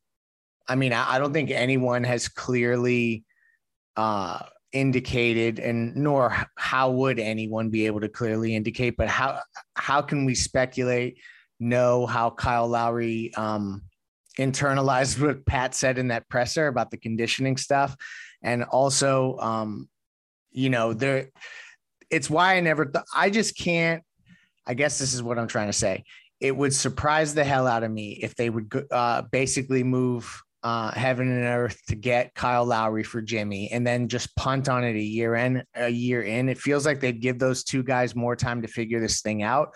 [0.66, 3.24] I mean, I, I don't think anyone has clearly
[3.96, 4.40] uh,
[4.72, 9.40] indicated, and nor how would anyone be able to clearly indicate, but how
[9.74, 11.18] how can we speculate?
[11.60, 13.82] Know how Kyle Lowry um,
[14.38, 17.96] internalized what Pat said in that presser about the conditioning stuff.
[18.42, 19.88] And also, um,
[20.50, 21.28] you know, there,
[22.10, 24.02] it's why I never, th- I just can't,
[24.66, 26.04] I guess this is what I'm trying to say.
[26.40, 30.90] It would surprise the hell out of me if they would uh, basically move uh,
[30.90, 34.96] heaven and earth to get Kyle Lowry for Jimmy and then just punt on it
[34.96, 36.48] a year in, a year in.
[36.48, 39.74] It feels like they'd give those two guys more time to figure this thing out.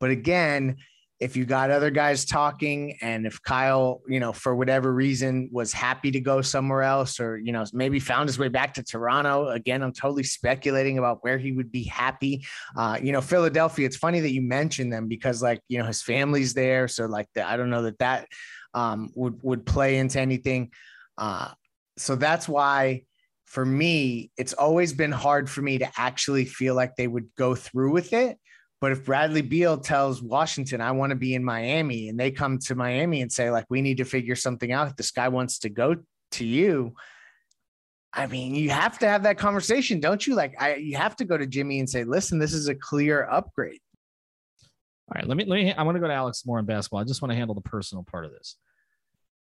[0.00, 0.76] But again,
[1.22, 5.72] if you got other guys talking and if Kyle, you know, for whatever reason was
[5.72, 9.46] happy to go somewhere else or, you know, maybe found his way back to Toronto,
[9.50, 12.44] again, I'm totally speculating about where he would be happy.
[12.76, 16.02] Uh, you know, Philadelphia, it's funny that you mentioned them because like, you know, his
[16.02, 16.88] family's there.
[16.88, 18.26] So like the, I don't know that that
[18.74, 20.70] um, would, would play into anything.
[21.18, 21.50] Uh,
[21.96, 23.02] so that's why
[23.44, 27.54] for me, it's always been hard for me to actually feel like they would go
[27.54, 28.38] through with it
[28.82, 32.58] but if Bradley Beal tells Washington, I want to be in Miami, and they come
[32.58, 34.88] to Miami and say, like, we need to figure something out.
[34.88, 35.94] If this guy wants to go
[36.32, 36.96] to you,
[38.12, 40.34] I mean, you have to have that conversation, don't you?
[40.34, 43.22] Like, I you have to go to Jimmy and say, listen, this is a clear
[43.30, 43.78] upgrade.
[45.14, 45.72] All right, let me let me.
[45.74, 47.00] I want to go to Alex more in basketball.
[47.00, 48.56] I just want to handle the personal part of this.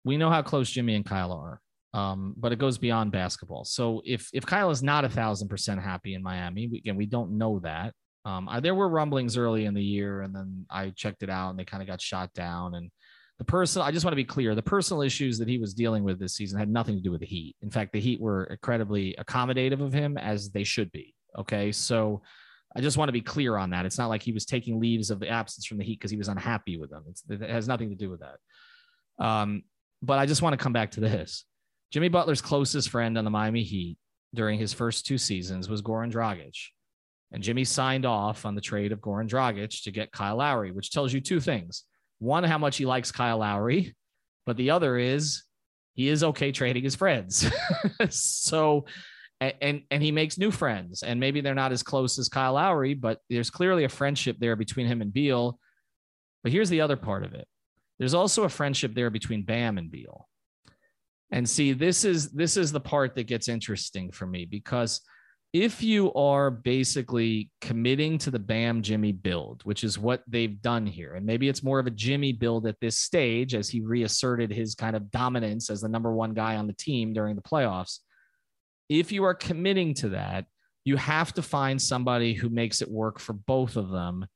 [0.04, 1.60] we know how close Jimmy and Kyle are.
[1.94, 3.64] Um, but it goes beyond basketball.
[3.64, 7.06] So if if Kyle is not a thousand percent happy in Miami, we, again, we
[7.06, 7.92] don't know that.
[8.24, 11.50] Um, I, there were rumblings early in the year, and then I checked it out,
[11.50, 12.74] and they kind of got shot down.
[12.74, 12.90] And
[13.38, 16.02] the personal, I just want to be clear, the personal issues that he was dealing
[16.02, 17.56] with this season had nothing to do with the Heat.
[17.62, 21.14] In fact, the Heat were incredibly accommodative of him, as they should be.
[21.38, 22.20] Okay, so
[22.76, 23.86] I just want to be clear on that.
[23.86, 26.16] It's not like he was taking leaves of the absence from the Heat because he
[26.16, 27.04] was unhappy with them.
[27.08, 29.24] It's, it has nothing to do with that.
[29.24, 29.62] Um,
[30.02, 31.44] but I just want to come back to this.
[31.90, 33.98] Jimmy Butler's closest friend on the Miami Heat
[34.34, 36.54] during his first two seasons was Goran Dragic.
[37.32, 40.90] And Jimmy signed off on the trade of Goran Dragic to get Kyle Lowry, which
[40.90, 41.84] tells you two things.
[42.18, 43.94] One, how much he likes Kyle Lowry,
[44.46, 45.44] but the other is
[45.94, 47.50] he is okay trading his friends.
[48.10, 48.86] so
[49.40, 51.02] and and he makes new friends.
[51.02, 54.56] And maybe they're not as close as Kyle Lowry, but there's clearly a friendship there
[54.56, 55.58] between him and Beal.
[56.42, 57.46] But here's the other part of it.
[57.98, 60.28] There's also a friendship there between Bam and Beal.
[61.30, 65.00] And see, this is this is the part that gets interesting for me because
[65.52, 70.86] if you are basically committing to the Bam Jimmy build, which is what they've done
[70.86, 74.50] here, and maybe it's more of a Jimmy build at this stage as he reasserted
[74.50, 78.00] his kind of dominance as the number one guy on the team during the playoffs.
[78.88, 80.46] If you are committing to that,
[80.84, 84.26] you have to find somebody who makes it work for both of them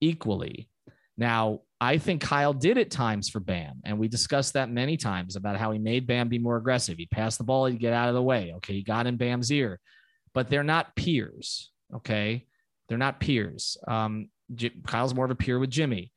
[0.00, 0.68] equally.
[1.16, 5.36] Now, I think Kyle did at times for Bam, and we discussed that many times
[5.36, 6.96] about how he made Bam be more aggressive.
[6.96, 8.52] He passed the ball, he'd get out of the way.
[8.56, 9.80] Okay, he got in Bam's ear,
[10.32, 11.70] but they're not peers.
[11.94, 12.46] Okay,
[12.88, 13.76] they're not peers.
[13.88, 16.12] Um, J- Kyle's more of a peer with Jimmy,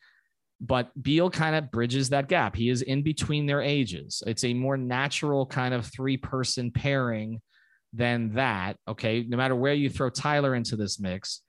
[0.61, 2.55] but Beal kind of bridges that gap.
[2.55, 4.23] He is in between their ages.
[4.27, 7.41] It's a more natural kind of three person pairing
[7.93, 8.77] than that.
[8.87, 11.41] Okay, no matter where you throw Tyler into this mix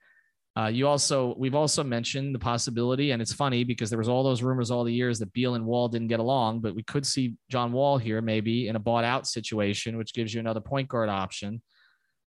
[0.57, 4.25] uh, you also, we've also mentioned the possibility, and it's funny because there was all
[4.25, 7.07] those rumors all the years that Beal and Wall didn't get along, but we could
[7.07, 10.89] see John Wall here maybe in a bought out situation, which gives you another point
[10.89, 11.63] guard option.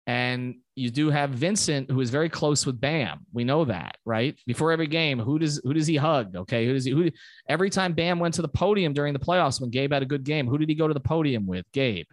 [0.08, 3.26] And you do have Vincent, who is very close with Bam.
[3.32, 4.38] We know that, right?
[4.46, 6.36] Before every game, who does who does he hug?
[6.36, 6.92] Okay, who does he?
[6.92, 7.10] Who
[7.48, 10.22] every time Bam went to the podium during the playoffs when Gabe had a good
[10.22, 11.66] game, who did he go to the podium with?
[11.72, 12.06] Gabe.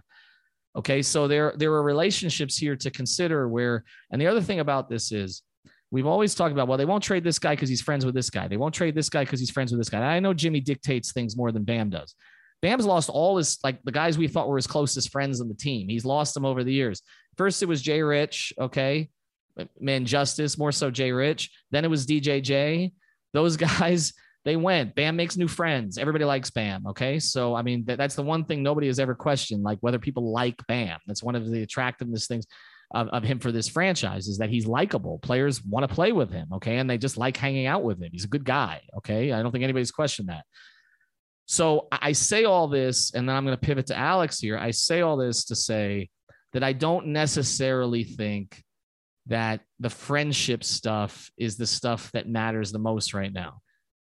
[0.76, 3.48] Okay, so there there are relationships here to consider.
[3.48, 5.44] Where and the other thing about this is
[5.92, 8.32] we've always talked about, well, they won't trade this guy because he's friends with this
[8.32, 8.48] guy.
[8.48, 10.00] They won't trade this guy because he's friends with this guy.
[10.00, 12.16] And I know Jimmy dictates things more than Bam does.
[12.64, 15.54] Bam's lost all his like the guys we thought were his closest friends on the
[15.54, 15.90] team.
[15.90, 17.02] He's lost them over the years.
[17.38, 19.10] First, it was Jay Rich, okay,
[19.80, 21.52] man, Justise more so Jay Rich.
[21.72, 22.94] Then it was DJJ.
[23.34, 24.14] Those guys
[24.46, 24.96] they went.
[24.96, 25.98] Bam makes new friends.
[25.98, 26.88] Everybody likes Bam.
[26.88, 30.32] Okay, so I mean that's the one thing nobody has ever questioned, like whether people
[30.32, 31.00] like Bam.
[31.08, 32.46] That's one of the attractiveness things
[32.94, 35.20] of, of him for this franchise is that he's likable.
[35.20, 38.10] Players want to play with him, okay, and they just like hanging out with him.
[38.12, 39.32] He's a good guy, okay.
[39.32, 40.46] I don't think anybody's questioned that.
[41.46, 44.58] So I say all this, and then I'm going to pivot to Alex here.
[44.58, 46.10] I say all this to say
[46.54, 48.64] that I don't necessarily think
[49.28, 53.60] that the friendship stuff is the stuff that matters the most right now.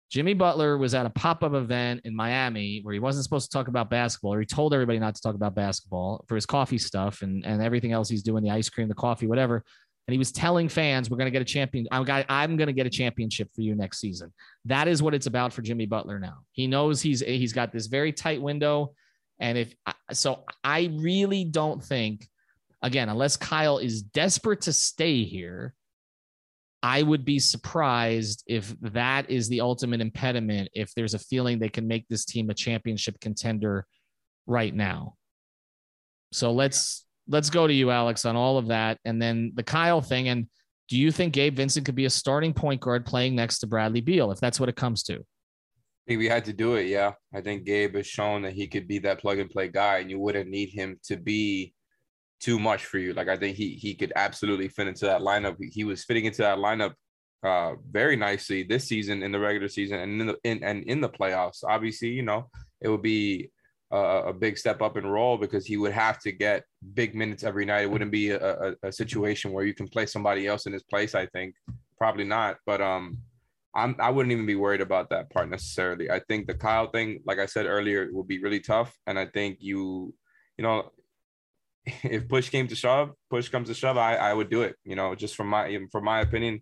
[0.10, 3.56] Jimmy Butler was at a pop up event in Miami where he wasn't supposed to
[3.56, 6.80] talk about basketball, or he told everybody not to talk about basketball for his coffee
[6.80, 9.64] stuff and, and everything else he's doing the ice cream, the coffee, whatever.
[10.08, 11.88] And he was telling fans, We're going to get a champion.
[11.92, 14.34] I'm, I'm going to get a championship for you next season.
[14.66, 16.40] That is what it's about for Jimmy Butler now.
[16.52, 18.96] He knows he's he's got this very tight window.
[19.40, 19.76] And if
[20.12, 22.28] so, I really don't think,
[22.82, 25.76] again, unless Kyle is desperate to stay here,
[26.82, 31.70] I would be surprised if that is the ultimate impediment, if there's a feeling they
[31.70, 33.86] can make this team a championship contender
[34.48, 35.16] right now.
[36.32, 38.98] So let's let's go to you, Alex, on all of that.
[39.06, 40.30] And then the Kyle thing.
[40.30, 40.48] And
[40.88, 44.02] do you think Gabe Vincent could be a starting point guard playing next to Bradley
[44.02, 45.16] Beal if that's what it comes to?
[45.16, 46.88] I think we had to do it.
[46.88, 47.12] Yeah.
[47.34, 50.10] I think Gabe has shown that he could be that plug and play guy, and
[50.10, 51.74] you wouldn't need him to be
[52.40, 53.14] too much for you.
[53.14, 55.58] Like I think he he could absolutely fit into that lineup.
[55.60, 56.94] He was fitting into that lineup
[57.42, 61.02] uh very nicely this season in the regular season and in the in and in
[61.02, 61.64] the playoffs.
[61.64, 62.50] Obviously, you know,
[62.82, 63.52] it would be
[63.92, 67.44] a, a big step up in role because he would have to get big minutes
[67.44, 67.84] every night.
[67.84, 70.84] It wouldn't be a, a, a situation where you can play somebody else in his
[70.84, 71.16] place.
[71.16, 71.56] I think
[71.98, 73.20] probably not, but um.
[73.76, 76.10] I'm, I wouldn't even be worried about that part necessarily.
[76.10, 78.98] I think the Kyle thing, like I said earlier, will be really tough.
[79.06, 80.12] And I think you,
[80.58, 80.90] you know,
[82.04, 84.76] if push came to shove, push comes to shove, I, I would do it.
[84.84, 86.62] You know, just from my from my opinion,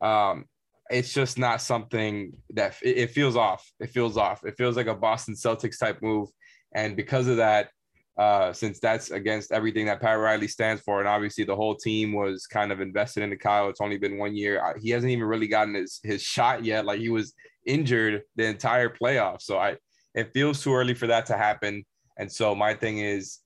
[0.00, 0.46] um,
[0.90, 3.70] it's just not something that it, it, feels off.
[3.80, 4.44] It feels off.
[4.44, 6.28] It feels like a Boston Celtics type move,
[6.74, 7.70] and because of that,
[8.18, 12.12] uh, since that's against everything that Pat Riley stands for, and obviously the whole team
[12.12, 13.68] was kind of invested into Kyle.
[13.68, 14.74] It's only been one year.
[14.80, 16.84] He hasn't even really gotten his his shot yet.
[16.84, 17.32] Like he was
[17.66, 19.40] injured the entire playoff.
[19.40, 19.76] So I
[20.14, 21.84] it feels too early for that to happen.
[22.18, 23.38] And so my thing is,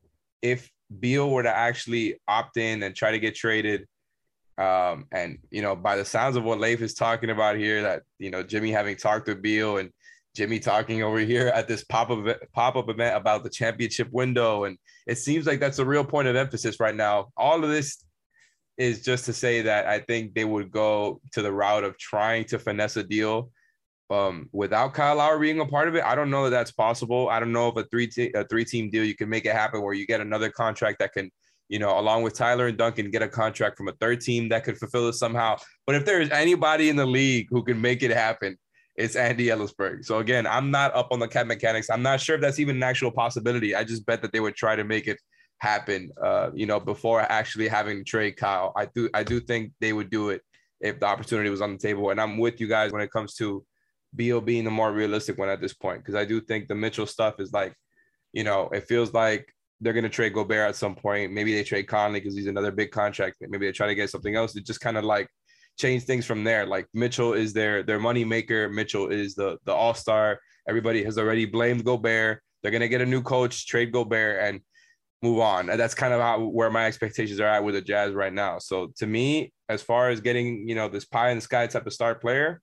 [0.43, 0.69] if
[1.01, 3.87] Beal were to actually opt in and try to get traded,
[4.59, 8.03] um, and you know, by the sounds of what Leif is talking about here, that
[8.18, 9.91] you know Jimmy having talked with Beal and
[10.34, 14.64] Jimmy talking over here at this pop up pop up event about the championship window,
[14.64, 17.28] and it seems like that's a real point of emphasis right now.
[17.37, 18.05] All of this
[18.78, 22.45] is just to say that I think they would go to the route of trying
[22.45, 23.51] to finesse a deal
[24.11, 26.05] um, without Kyle Lowry being a part of it.
[26.05, 27.29] I don't know that that's possible.
[27.29, 29.53] I don't know if a three te- a three team deal you can make it
[29.53, 31.31] happen where you get another contract that can,
[31.69, 34.65] you know, along with Tyler and Duncan, get a contract from a third team that
[34.65, 35.57] could fulfill it somehow.
[35.87, 38.57] But if there is anybody in the league who can make it happen,
[38.95, 40.05] it's Andy Elisburg.
[40.05, 41.91] So again, I'm not up on the cap mechanics.
[41.91, 43.75] I'm not sure if that's even an actual possibility.
[43.75, 45.19] I just bet that they would try to make it
[45.59, 46.11] happen.
[46.23, 48.73] Uh, you know, before actually having to trade Kyle.
[48.77, 50.43] I do I do think they would do it
[50.81, 52.11] if the opportunity was on the table.
[52.11, 53.65] And I'm with you guys when it comes to
[54.15, 57.07] Beal being the more realistic one at this point because I do think the Mitchell
[57.07, 57.75] stuff is like,
[58.33, 61.33] you know, it feels like they're going to trade Gobert at some point.
[61.33, 63.37] Maybe they trade Conley because he's another big contract.
[63.41, 64.57] Maybe they try to get something else.
[64.57, 65.29] It just kind of like
[65.79, 66.67] change things from there.
[66.67, 68.69] Like Mitchell is their their money maker.
[68.69, 70.41] Mitchell is the the all star.
[70.69, 72.43] Everybody has already blamed Gobert.
[72.63, 74.61] They're gonna get a new coach, trade Gobert, and
[75.23, 75.71] move on.
[75.71, 78.59] And that's kind of how where my expectations are at with the Jazz right now.
[78.59, 81.87] So to me, as far as getting you know this pie in the sky type
[81.87, 82.61] of star player,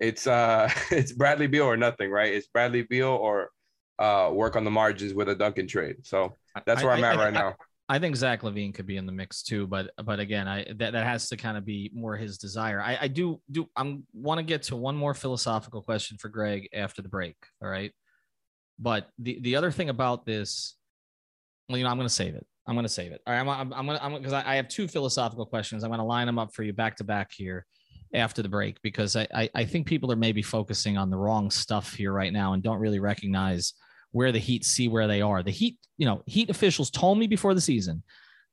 [0.00, 2.32] it's uh it's Bradley Beal or nothing, right?
[2.32, 3.50] It's Bradley Beal or
[3.98, 5.96] uh work on the margins with a Duncan trade.
[6.02, 6.36] So
[6.66, 7.56] that's where I, am at I, right I, now.
[7.88, 10.92] I think Zach LaVine could be in the mix too, but but again, I that,
[10.92, 12.80] that has to kind of be more his desire.
[12.80, 16.68] I, I do do I'm want to get to one more philosophical question for Greg
[16.72, 17.36] after the break.
[17.62, 17.92] All right.
[18.78, 20.76] But the the other thing about this,
[21.68, 22.46] well, you know, I'm gonna save it.
[22.66, 23.20] I'm gonna save it.
[23.26, 25.82] All right, I'm I'm, I'm gonna I'm because I, I have two philosophical questions.
[25.82, 27.66] I'm gonna line them up for you back to back here
[28.12, 31.50] after the break because I, I I think people are maybe focusing on the wrong
[31.50, 33.74] stuff here right now and don't really recognize
[34.12, 35.42] where the Heat see where they are.
[35.42, 38.02] The Heat, you know, Heat officials told me before the season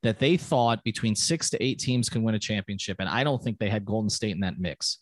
[0.02, 3.42] that they thought between six to eight teams can win a championship, and I don't
[3.42, 4.98] think they had Golden State in that mix.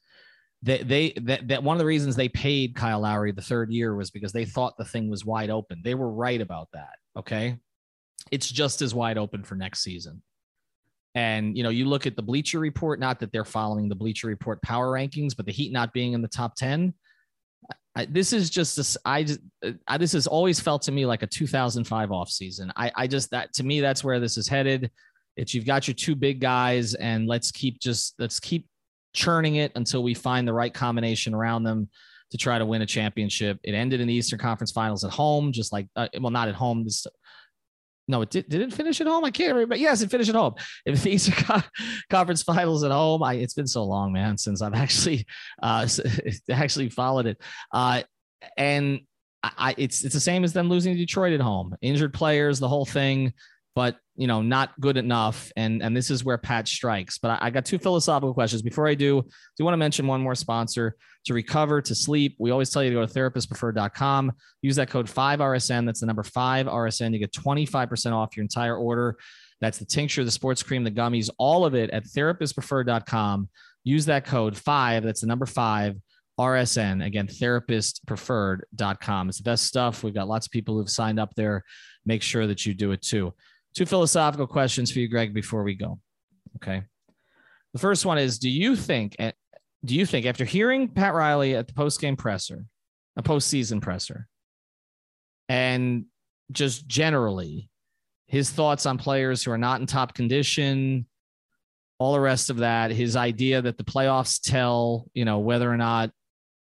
[0.63, 3.95] They, they that, that one of the reasons they paid Kyle Lowry the third year
[3.95, 5.83] was because they thought the thing was wide open.
[5.85, 6.95] They were right about that.
[7.17, 7.59] Okay,
[8.31, 10.23] it's just as wide open for next season.
[11.17, 13.01] And you know, you look at the Bleacher Report.
[13.01, 16.23] Not that they're following the Bleacher Report power rankings, but the Heat not being in
[16.23, 16.95] the top ten
[17.97, 18.99] I, this is just this.
[19.07, 22.71] I just uh, I, this has always felt to me like a 2005 offseason.
[22.77, 24.91] I I just that to me that's where this is headed.
[25.37, 28.69] It's you've got your two big guys, and let's keep just let's keep
[29.15, 31.89] churning it until we find the right combination around them
[32.33, 33.59] to try to win a championship.
[33.63, 36.55] It ended in the Eastern Conference Finals at home, just like uh, well, not at
[36.55, 36.85] home.
[36.85, 37.07] This
[38.09, 39.25] no, it did, did it finish at home?
[39.25, 39.75] I can't remember.
[39.75, 40.55] But yes, it finished at home.
[40.85, 41.63] If the Eastern
[42.11, 45.27] Conference Finals at home, I, it's been so long, man, since I've actually
[45.63, 45.89] uh,
[46.51, 47.41] actually followed it.
[47.73, 48.03] Uh,
[48.57, 49.01] and
[49.43, 51.75] I, it's it's the same as them losing to Detroit at home.
[51.83, 53.33] Injured players, the whole thing
[53.77, 55.53] but you know, not good enough.
[55.55, 57.19] And and this is where Pat strikes.
[57.19, 58.63] But I, I got two philosophical questions.
[58.63, 59.29] Before I do, do
[59.59, 60.97] you want to mention one more sponsor
[61.27, 62.37] to recover to sleep.
[62.39, 64.33] We always tell you to go to therapistpreferred.com.
[64.63, 65.87] Use that code 5RSN.
[65.87, 67.13] That's the number 5RSN.
[67.13, 69.17] You get 25% off your entire order.
[69.61, 73.49] That's the tincture, the sports cream, the gummies, all of it at therapistpreferred.com.
[73.85, 75.03] Use that code 5.
[75.03, 75.97] That's the number 5
[76.39, 77.05] RSN.
[77.05, 79.29] Again, therapistpreferred.com.
[79.29, 80.03] It's the best stuff.
[80.03, 81.65] We've got lots of people who've signed up there.
[82.05, 83.33] Make sure that you do it too
[83.77, 86.01] two philosophical questions for you, Greg, before we go.
[86.57, 86.83] Okay.
[87.75, 89.15] The first one is Do you think,
[89.87, 92.65] do you think after hearing Pat Riley at the post game presser,
[93.17, 94.29] a postseason presser,
[95.49, 96.07] and
[96.53, 97.71] just generally
[98.27, 101.07] his thoughts on players who are not in top condition,
[101.99, 105.77] all the rest of that, his idea that the playoffs tell, you know, whether or
[105.77, 106.11] not,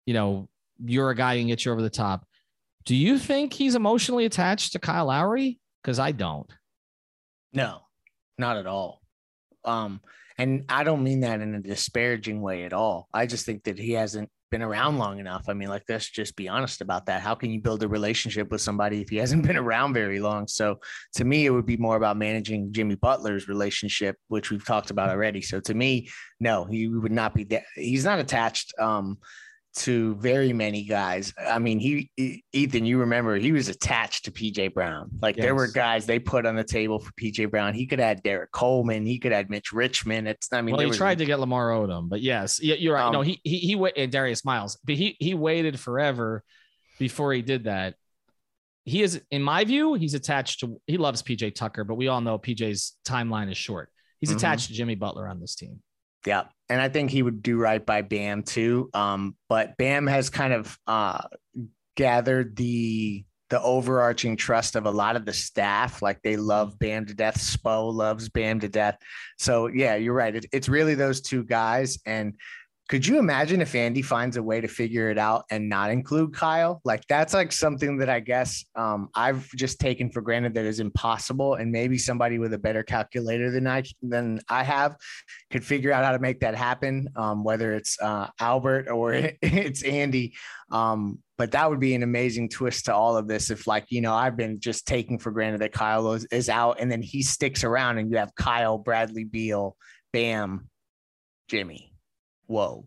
[0.05, 0.49] you know,
[0.83, 2.25] you're a guy who can get you over the top.
[2.85, 5.59] Do you think he's emotionally attached to Kyle Lowry?
[5.81, 6.51] Because I don't.
[7.53, 7.81] No,
[8.37, 9.01] not at all.
[9.63, 10.01] Um,
[10.41, 13.07] and I don't mean that in a disparaging way at all.
[13.13, 15.45] I just think that he hasn't been around long enough.
[15.47, 17.21] I mean, like, let's just be honest about that.
[17.21, 20.47] How can you build a relationship with somebody if he hasn't been around very long?
[20.47, 20.79] So
[21.13, 25.09] to me, it would be more about managing Jimmy Butler's relationship, which we've talked about
[25.09, 25.43] already.
[25.43, 27.65] So to me, no, he would not be that.
[27.75, 28.73] He's not attached.
[28.79, 29.19] Um,
[29.73, 31.33] to very many guys.
[31.39, 32.09] I mean, he,
[32.51, 35.09] Ethan, you remember he was attached to PJ Brown.
[35.21, 35.45] Like yes.
[35.45, 37.73] there were guys they put on the table for PJ Brown.
[37.73, 39.05] He could add Derrick Coleman.
[39.05, 40.27] He could add Mitch Richmond.
[40.27, 43.05] It's I mean, well, he was, tried to get Lamar Odom, but yes, you're right.
[43.05, 46.43] Um, no, he he he wait and Darius Miles, but he he waited forever
[46.99, 47.95] before he did that.
[48.83, 50.81] He is, in my view, he's attached to.
[50.87, 53.89] He loves PJ Tucker, but we all know PJ's timeline is short.
[54.19, 54.37] He's mm-hmm.
[54.37, 55.81] attached to Jimmy Butler on this team.
[56.25, 56.43] Yeah.
[56.69, 58.89] And I think he would do right by Bam too.
[58.93, 61.21] Um, but Bam has kind of uh,
[61.95, 66.01] gathered the the overarching trust of a lot of the staff.
[66.01, 67.37] Like they love Bam to death.
[67.37, 68.97] Spo loves Bam to death.
[69.37, 70.33] So yeah, you're right.
[70.33, 71.99] It, it's really those two guys.
[72.05, 72.35] And
[72.91, 76.33] could you imagine if Andy finds a way to figure it out and not include
[76.33, 76.81] Kyle?
[76.83, 80.81] Like that's like something that I guess um, I've just taken for granted that is
[80.81, 84.97] impossible, and maybe somebody with a better calculator than I than I have
[85.51, 87.07] could figure out how to make that happen.
[87.15, 90.33] Um, whether it's uh, Albert or it's Andy,
[90.69, 93.51] um, but that would be an amazing twist to all of this.
[93.51, 96.81] If like you know I've been just taking for granted that Kyle is, is out,
[96.81, 99.77] and then he sticks around, and you have Kyle, Bradley Beal,
[100.11, 100.67] Bam,
[101.47, 101.90] Jimmy.
[102.51, 102.83] Whoa.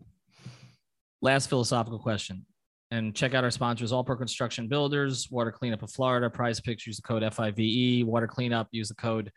[1.23, 2.45] Last philosophical question.
[2.91, 6.97] And check out our sponsors, All Pro Construction Builders, Water Cleanup of Florida, PrizePicks, use
[6.97, 9.31] the code FIVE, Water Cleanup, use the code,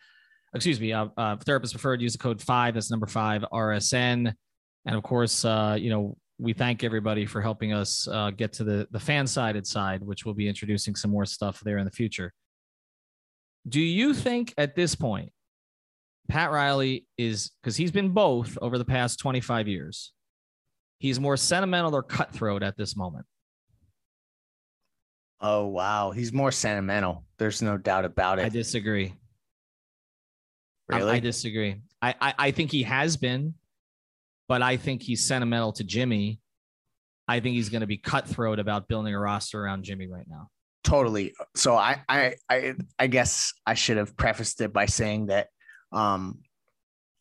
[0.54, 4.34] excuse me, uh, uh, Therapist Preferred, use the code five, that's number five, RSN.
[4.84, 8.64] And of course, uh, you know, we thank everybody for helping us uh, get to
[8.64, 12.34] the, the FanSided side, which we'll be introducing some more stuff there in the future.
[13.66, 15.32] Do you think at this point,
[16.28, 20.12] Pat Riley is, because he's been both over the past 25 years,
[20.98, 23.26] He's more sentimental or cutthroat at this moment.
[25.40, 27.24] Oh wow, he's more sentimental.
[27.38, 28.46] There's no doubt about it.
[28.46, 29.14] I disagree.
[30.88, 31.12] Really?
[31.12, 31.76] I, I disagree.
[32.02, 33.54] I, I I think he has been,
[34.48, 36.40] but I think he's sentimental to Jimmy.
[37.28, 40.48] I think he's going to be cutthroat about building a roster around Jimmy right now.
[40.82, 41.34] Totally.
[41.54, 45.48] So I I I I guess I should have prefaced it by saying that
[45.92, 46.38] um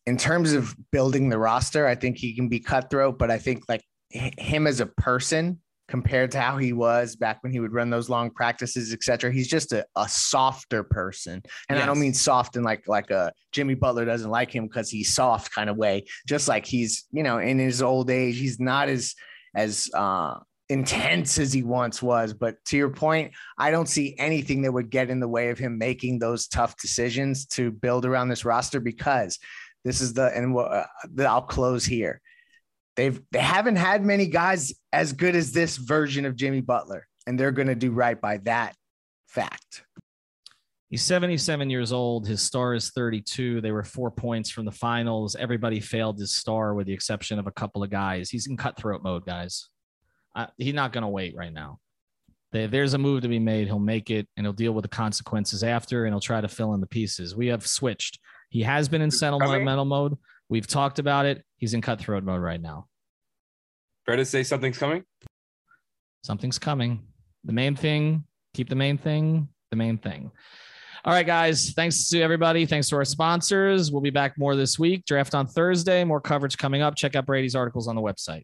[0.08, 3.64] in terms of building the roster, I think he can be cutthroat, but I think
[3.68, 7.90] like him as a person compared to how he was back when he would run
[7.90, 9.30] those long practices, etc.
[9.30, 11.42] He's just a, a softer person.
[11.68, 11.82] And yes.
[11.82, 15.14] I don't mean soft in like like a Jimmy Butler doesn't like him because he's
[15.14, 16.04] soft kind of way.
[16.26, 19.14] Just like he's, you know, in his old age, he's not as
[19.54, 20.38] as uh
[20.70, 22.32] intense as he once was.
[22.32, 25.58] But to your point, I don't see anything that would get in the way of
[25.58, 29.38] him making those tough decisions to build around this roster because
[29.84, 30.84] this is the and uh,
[31.20, 32.20] I'll close here.
[32.96, 37.38] They've they haven't had many guys as good as this version of Jimmy Butler, and
[37.38, 38.74] they're going to do right by that
[39.28, 39.84] fact.
[40.90, 42.26] He's 77 years old.
[42.26, 43.60] His star is 32.
[43.60, 45.36] They were four points from the finals.
[45.36, 48.30] Everybody failed his star with the exception of a couple of guys.
[48.30, 49.68] He's in cutthroat mode, guys.
[50.34, 51.78] Uh, he's not going to wait right now.
[52.52, 53.66] There's a move to be made.
[53.66, 56.72] He'll make it and he'll deal with the consequences after and he'll try to fill
[56.72, 57.36] in the pieces.
[57.36, 58.18] We have switched.
[58.48, 60.16] He has been in sentimental mode.
[60.48, 61.44] We've talked about it.
[61.56, 62.86] He's in cutthroat mode right now.
[64.06, 65.04] Fair to say something's coming?
[66.22, 67.02] Something's coming.
[67.44, 68.24] The main thing,
[68.54, 70.30] keep the main thing, the main thing.
[71.04, 71.72] All right, guys.
[71.72, 72.66] Thanks to everybody.
[72.66, 73.92] Thanks to our sponsors.
[73.92, 75.04] We'll be back more this week.
[75.06, 76.04] Draft on Thursday.
[76.04, 76.96] More coverage coming up.
[76.96, 78.42] Check out Brady's articles on the website.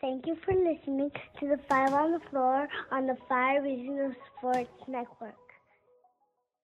[0.00, 4.70] Thank you for listening to the Five on the Floor on the Five Regional Sports
[4.86, 5.34] Network.